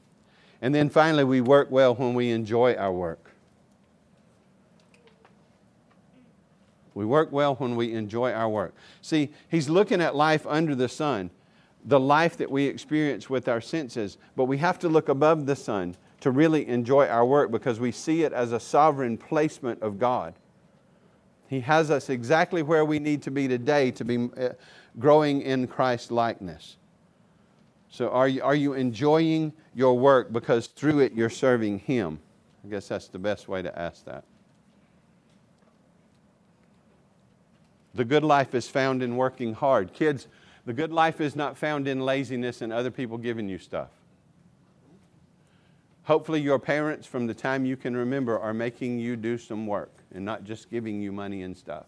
[0.61, 3.31] And then finally, we work well when we enjoy our work.
[6.95, 8.74] We work well when we enjoy our work.
[9.03, 11.31] See, he's looking at life under the sun,
[11.85, 15.55] the life that we experience with our senses, but we have to look above the
[15.55, 20.01] sun to really enjoy our work because we see it as a sovereign placement of
[20.01, 20.35] God.
[21.47, 24.49] He has us exactly where we need to be today to be uh,
[24.99, 26.78] growing in Christ likeness.
[27.91, 32.20] So, are you, are you enjoying your work because through it you're serving Him?
[32.64, 34.24] I guess that's the best way to ask that.
[37.95, 39.93] The good life is found in working hard.
[39.93, 40.28] Kids,
[40.66, 43.89] the good life is not found in laziness and other people giving you stuff.
[46.05, 49.93] Hopefully, your parents, from the time you can remember, are making you do some work
[50.14, 51.86] and not just giving you money and stuff.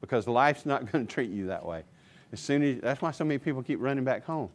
[0.00, 1.84] Because life's not going to treat you that way.
[2.32, 4.50] As soon as, that's why so many people keep running back home.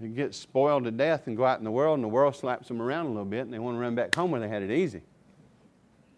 [0.00, 2.68] They get spoiled to death and go out in the world, and the world slaps
[2.68, 4.62] them around a little bit, and they want to run back home where they had
[4.62, 5.00] it easy.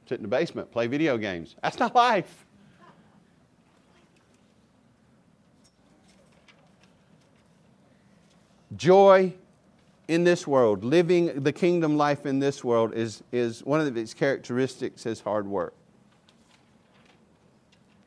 [0.09, 1.55] Sit in the basement, play video games.
[1.62, 2.47] That's not life.
[8.76, 9.33] Joy
[10.09, 14.14] in this world, living the kingdom life in this world, is, is one of its
[14.14, 15.74] characteristics is hard work.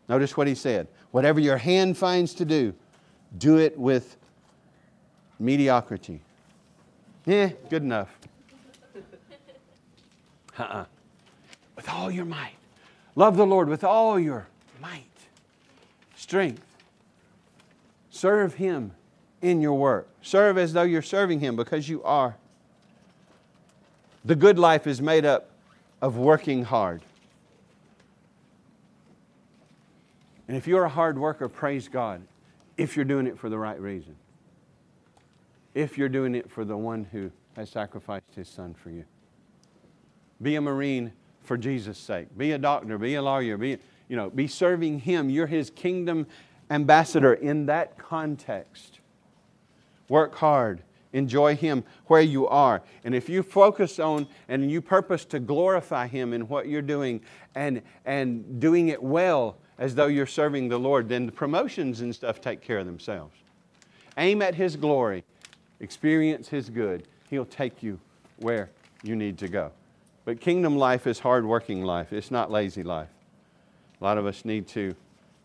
[0.10, 0.88] Notice what he said.
[1.12, 2.74] Whatever your hand finds to do,
[3.38, 4.18] do it with
[5.42, 6.22] mediocrity.
[7.26, 8.10] Yeah, good enough.
[10.58, 10.86] Uh-uh.
[11.76, 12.54] With all your might.
[13.16, 14.48] Love the Lord with all your
[14.82, 15.04] might,
[16.16, 16.64] strength.
[18.10, 18.92] Serve Him
[19.42, 20.08] in your work.
[20.22, 22.36] Serve as though you're serving Him because you are.
[24.24, 25.50] The good life is made up
[26.02, 27.02] of working hard.
[30.48, 32.22] And if you're a hard worker, praise God
[32.78, 34.16] if you're doing it for the right reason.
[35.74, 39.06] If you're doing it for the one who has sacrificed his son for you.
[40.42, 41.14] Be a Marine
[41.44, 42.36] for Jesus' sake.
[42.38, 45.30] Be a doctor, be a lawyer, be, you know, be serving him.
[45.30, 46.28] You're his kingdom
[46.70, 49.00] ambassador in that context.
[50.08, 50.84] Work hard.
[51.14, 52.82] Enjoy Him where you are.
[53.04, 57.22] And if you focus on and you purpose to glorify Him in what you're doing
[57.54, 62.16] and, and doing it well as though you're serving the Lord, then the promotions and
[62.16, 63.36] stuff take care of themselves.
[64.18, 65.24] Aim at His glory,
[65.82, 67.08] experience His good.
[67.30, 68.00] He'll take you
[68.38, 68.70] where
[69.04, 69.72] you need to go.
[70.24, 73.10] But kingdom life is hard working life, it's not lazy life.
[74.00, 74.96] A lot of us need to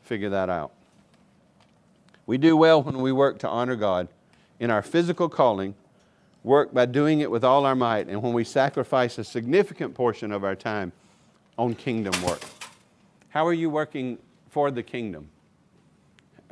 [0.02, 0.72] figure that out.
[2.26, 4.08] We do well when we work to honor God
[4.58, 5.74] in our physical calling,
[6.42, 10.32] work by doing it with all our might, and when we sacrifice a significant portion
[10.32, 10.92] of our time
[11.58, 12.40] on kingdom work.
[13.30, 14.18] How are you working
[14.50, 15.28] for the kingdom?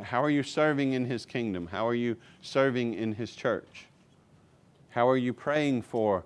[0.02, 1.66] How are you serving in His kingdom?
[1.66, 3.86] How are you serving in His church?
[4.90, 6.24] How are you praying for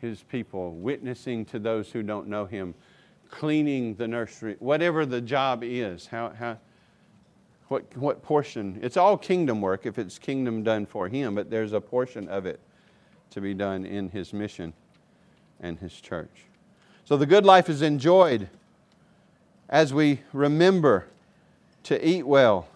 [0.00, 2.74] His people, witnessing to those who don't know Him,
[3.30, 6.06] cleaning the nursery, whatever the job is?
[6.06, 6.58] How, how,
[7.68, 8.78] what, what portion?
[8.82, 12.46] It's all kingdom work if it's kingdom done for Him, but there's a portion of
[12.46, 12.60] it
[13.30, 14.72] to be done in His mission
[15.60, 16.44] and His church.
[17.04, 18.48] So the good life is enjoyed
[19.68, 21.06] as we remember
[21.86, 22.66] to eat well,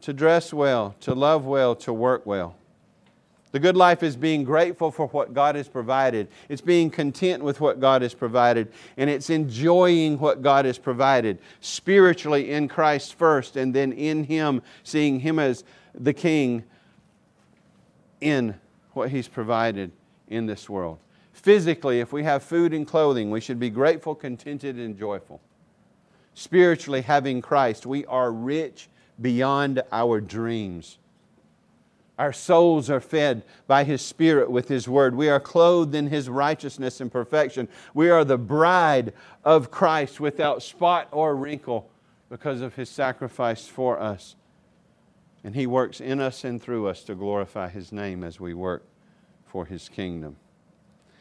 [0.00, 2.56] to dress well, to love well, to work well.
[3.52, 6.28] The good life is being grateful for what God has provided.
[6.48, 8.72] It's being content with what God has provided.
[8.96, 14.62] And it's enjoying what God has provided spiritually in Christ first, and then in Him,
[14.82, 16.64] seeing Him as the King
[18.22, 18.54] in
[18.92, 19.90] what He's provided
[20.28, 20.98] in this world.
[21.34, 25.42] Physically, if we have food and clothing, we should be grateful, contented, and joyful.
[26.34, 28.88] Spiritually, having Christ, we are rich
[29.20, 30.98] beyond our dreams.
[32.18, 35.14] Our souls are fed by His Spirit with His Word.
[35.14, 37.66] We are clothed in His righteousness and perfection.
[37.94, 41.90] We are the bride of Christ without spot or wrinkle
[42.28, 44.36] because of His sacrifice for us.
[45.42, 48.84] And He works in us and through us to glorify His name as we work
[49.46, 50.36] for His kingdom.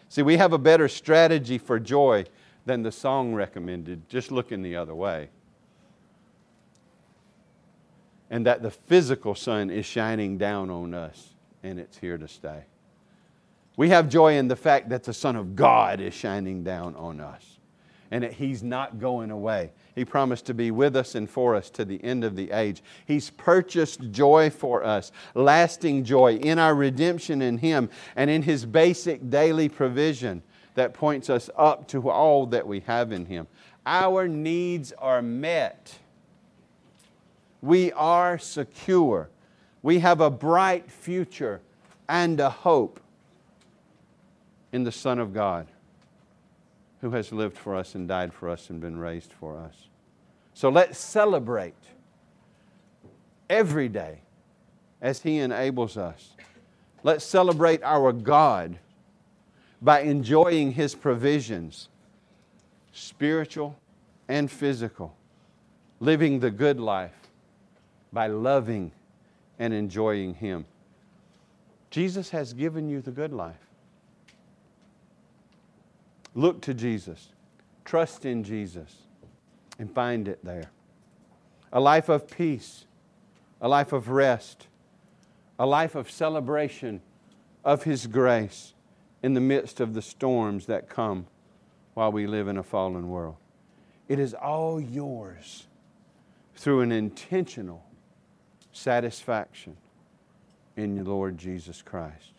[0.10, 2.26] See, we have a better strategy for joy
[2.70, 5.30] than the song recommended, just looking the other way
[8.30, 12.64] and that the physical sun is shining down on us and it's here to stay.
[13.76, 17.20] We have joy in the fact that the Son of God is shining down on
[17.20, 17.60] us
[18.12, 19.72] and that He's not going away.
[19.96, 22.84] He promised to be with us and for us to the end of the age.
[23.06, 28.66] He's purchased joy for us, lasting joy in our redemption in Him and in His
[28.66, 30.44] basic daily provision
[30.80, 33.48] that points us up to all that we have in Him.
[33.86, 36.00] Our needs are met
[37.62, 39.30] we are secure.
[39.82, 41.62] We have a bright future
[42.08, 43.00] and a hope
[44.72, 45.68] in the Son of God
[47.02, 49.88] who has lived for us and died for us and been raised for us.
[50.54, 51.76] So let's celebrate
[53.50, 54.22] every day
[55.02, 56.36] as He enables us.
[57.04, 58.78] Let's celebrate our God
[59.82, 61.90] by enjoying His provisions,
[62.92, 63.78] spiritual
[64.28, 65.16] and physical,
[66.00, 67.30] living the good life
[68.12, 68.92] by loving
[69.58, 70.66] and enjoying Him.
[71.90, 73.56] Jesus has given you the good life.
[76.36, 77.30] Look to Jesus,
[77.86, 78.96] trust in Jesus,
[79.80, 80.70] and find it there.
[81.72, 82.86] A life of peace,
[83.62, 84.68] a life of rest,
[85.58, 87.02] a life of celebration
[87.64, 88.74] of His grace
[89.22, 91.28] in the midst of the storms that come
[91.94, 93.36] while we live in a fallen world.
[94.08, 95.68] It is all yours
[96.56, 97.84] through an intentional
[98.72, 99.78] satisfaction
[100.76, 102.34] in the Lord Jesus Christ.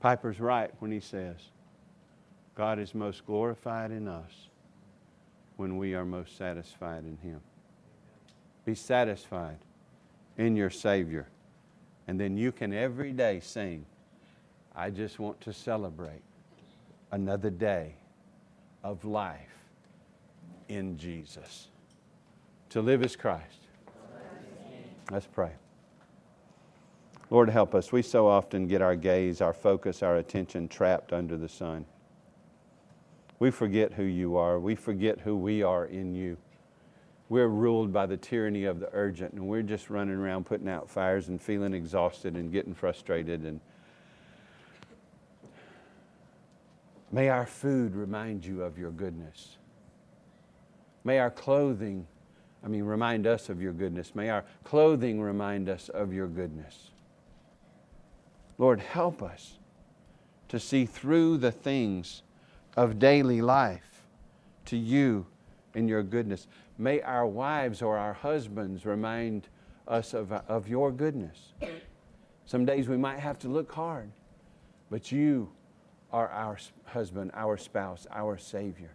[0.00, 1.36] Piper's right when he says,
[2.54, 4.48] God is most glorified in us
[5.56, 7.40] when we are most satisfied in Him.
[8.64, 9.58] Be satisfied
[10.38, 11.28] in your Savior.
[12.08, 13.84] And then you can every day sing,
[14.74, 16.22] I just want to celebrate
[17.12, 17.94] another day
[18.84, 19.64] of life
[20.68, 21.68] in Jesus.
[22.70, 23.66] To live is Christ.
[25.10, 25.50] Let's pray.
[27.30, 27.92] Lord, help us.
[27.92, 31.84] We so often get our gaze, our focus, our attention trapped under the sun.
[33.38, 34.60] We forget who you are.
[34.60, 36.36] We forget who we are in you.
[37.28, 40.90] We're ruled by the tyranny of the urgent, and we're just running around putting out
[40.90, 43.42] fires and feeling exhausted and getting frustrated.
[43.44, 43.60] And
[47.10, 49.56] may our food remind you of your goodness.
[51.04, 52.06] May our clothing,
[52.64, 54.14] I mean, remind us of your goodness.
[54.14, 56.90] May our clothing remind us of your goodness.
[58.58, 59.58] Lord, help us
[60.48, 62.22] to see through the things
[62.76, 64.02] of daily life
[64.66, 65.26] to you
[65.74, 66.46] in your goodness.
[66.78, 69.48] May our wives or our husbands remind
[69.88, 71.52] us of, of your goodness.
[72.44, 74.10] Some days we might have to look hard,
[74.90, 75.50] but you
[76.12, 78.92] are our husband, our spouse, our Savior.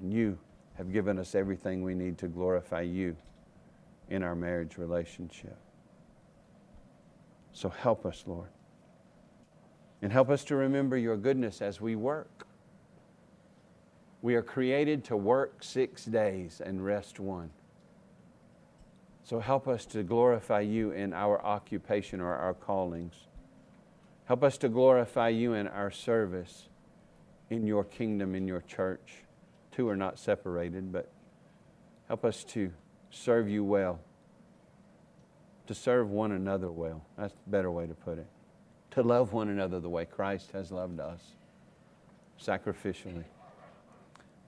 [0.00, 0.38] And you
[0.74, 3.16] have given us everything we need to glorify you
[4.08, 5.56] in our marriage relationship.
[7.52, 8.48] So help us, Lord.
[10.00, 12.46] And help us to remember your goodness as we work.
[14.22, 17.50] We are created to work six days and rest one.
[19.24, 23.14] So help us to glorify you in our occupation or our callings.
[24.26, 26.68] Help us to glorify you in our service
[27.52, 29.12] in your kingdom, in your church.
[29.70, 31.10] Two are not separated, but
[32.08, 32.72] help us to
[33.10, 34.00] serve you well,
[35.66, 37.04] to serve one another well.
[37.18, 38.26] That's a better way to put it.
[38.92, 41.20] To love one another the way Christ has loved us,
[42.40, 43.24] sacrificially.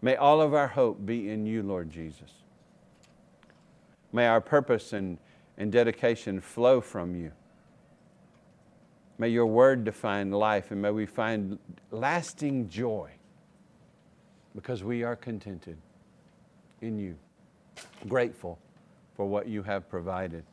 [0.01, 2.31] May all of our hope be in you, Lord Jesus.
[4.13, 5.19] May our purpose and,
[5.59, 7.33] and dedication flow from you.
[9.17, 11.59] May your word define life, and may we find
[11.91, 13.11] lasting joy
[14.55, 15.77] because we are contented
[16.81, 17.17] in you,
[18.09, 18.59] grateful
[19.15, 20.45] for what you have provided,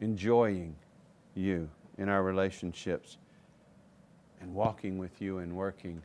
[0.00, 0.74] enjoying
[1.34, 1.68] you
[1.98, 3.18] in our relationships,
[4.40, 6.02] and walking with you and working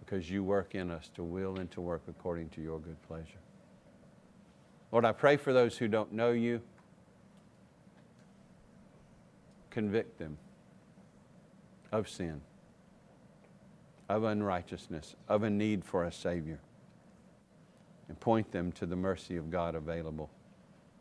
[0.00, 3.38] because you work in us to will and to work according to your good pleasure.
[4.92, 6.60] Lord, I pray for those who don't know you.
[9.70, 10.38] Convict them
[11.94, 12.40] of sin,
[14.08, 16.60] of unrighteousness, of a need for a Savior,
[18.08, 20.30] and point them to the mercy of God available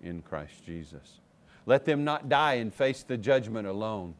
[0.01, 1.19] in Christ Jesus.
[1.65, 4.15] Let them not die and face the judgment alone.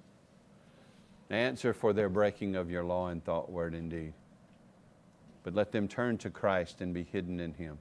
[1.30, 4.14] Answer for their breaking of your law in thought, word, and deed
[5.44, 7.78] but let them turn to Christ and be hidden in Him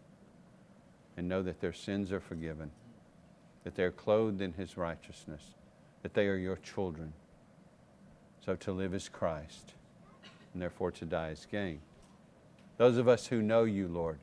[1.16, 2.70] and know that their sins are forgiven,
[3.64, 5.42] that they're clothed in His righteousness,
[6.02, 7.12] that they are your children.
[8.44, 9.74] So to live is Christ,
[10.52, 11.80] and therefore to die is gain.
[12.76, 14.18] Those of us who know you, Lord,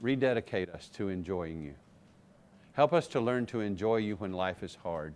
[0.00, 1.74] rededicate us to enjoying you.
[2.72, 5.14] Help us to learn to enjoy you when life is hard.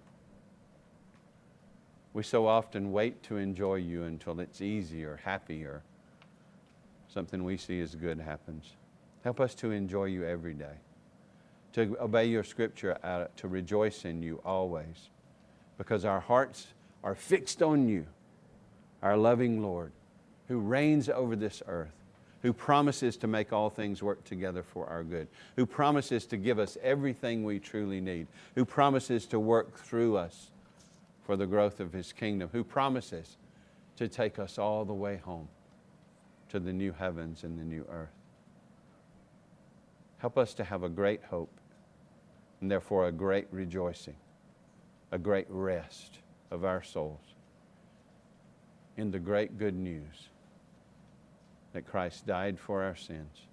[2.13, 5.83] We so often wait to enjoy you until it's easy or happy or
[7.09, 8.75] something we see as good happens.
[9.25, 10.77] Help us to enjoy you every day,
[11.73, 15.11] to obey your scripture, uh, to rejoice in you always,
[15.77, 16.69] because our hearts
[17.05, 18.07] are fixed on you,
[19.03, 19.93] our loving Lord,
[20.49, 21.93] who reigns over this earth,
[22.43, 26.59] who promises to make all things work together for our good, who promises to give
[26.59, 30.51] us everything we truly need, who promises to work through us
[31.25, 33.37] for the growth of His kingdom, who promises
[33.97, 35.49] to take us all the way home
[36.49, 38.09] to the new heavens and the new earth.
[40.19, 41.51] Help us to have a great hope
[42.61, 44.17] and therefore a great rejoicing,
[45.13, 46.19] a great rest
[46.51, 47.35] of our souls
[48.97, 50.29] in the great good news
[51.73, 53.47] that Christ died for our sins,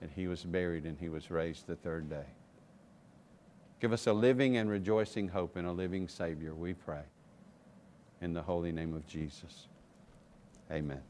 [0.00, 2.26] that he was buried and he was raised the third day.
[3.80, 7.02] Give us a living and rejoicing hope in a living Savior, we pray.
[8.20, 9.66] In the holy name of Jesus.
[10.70, 11.02] Amen.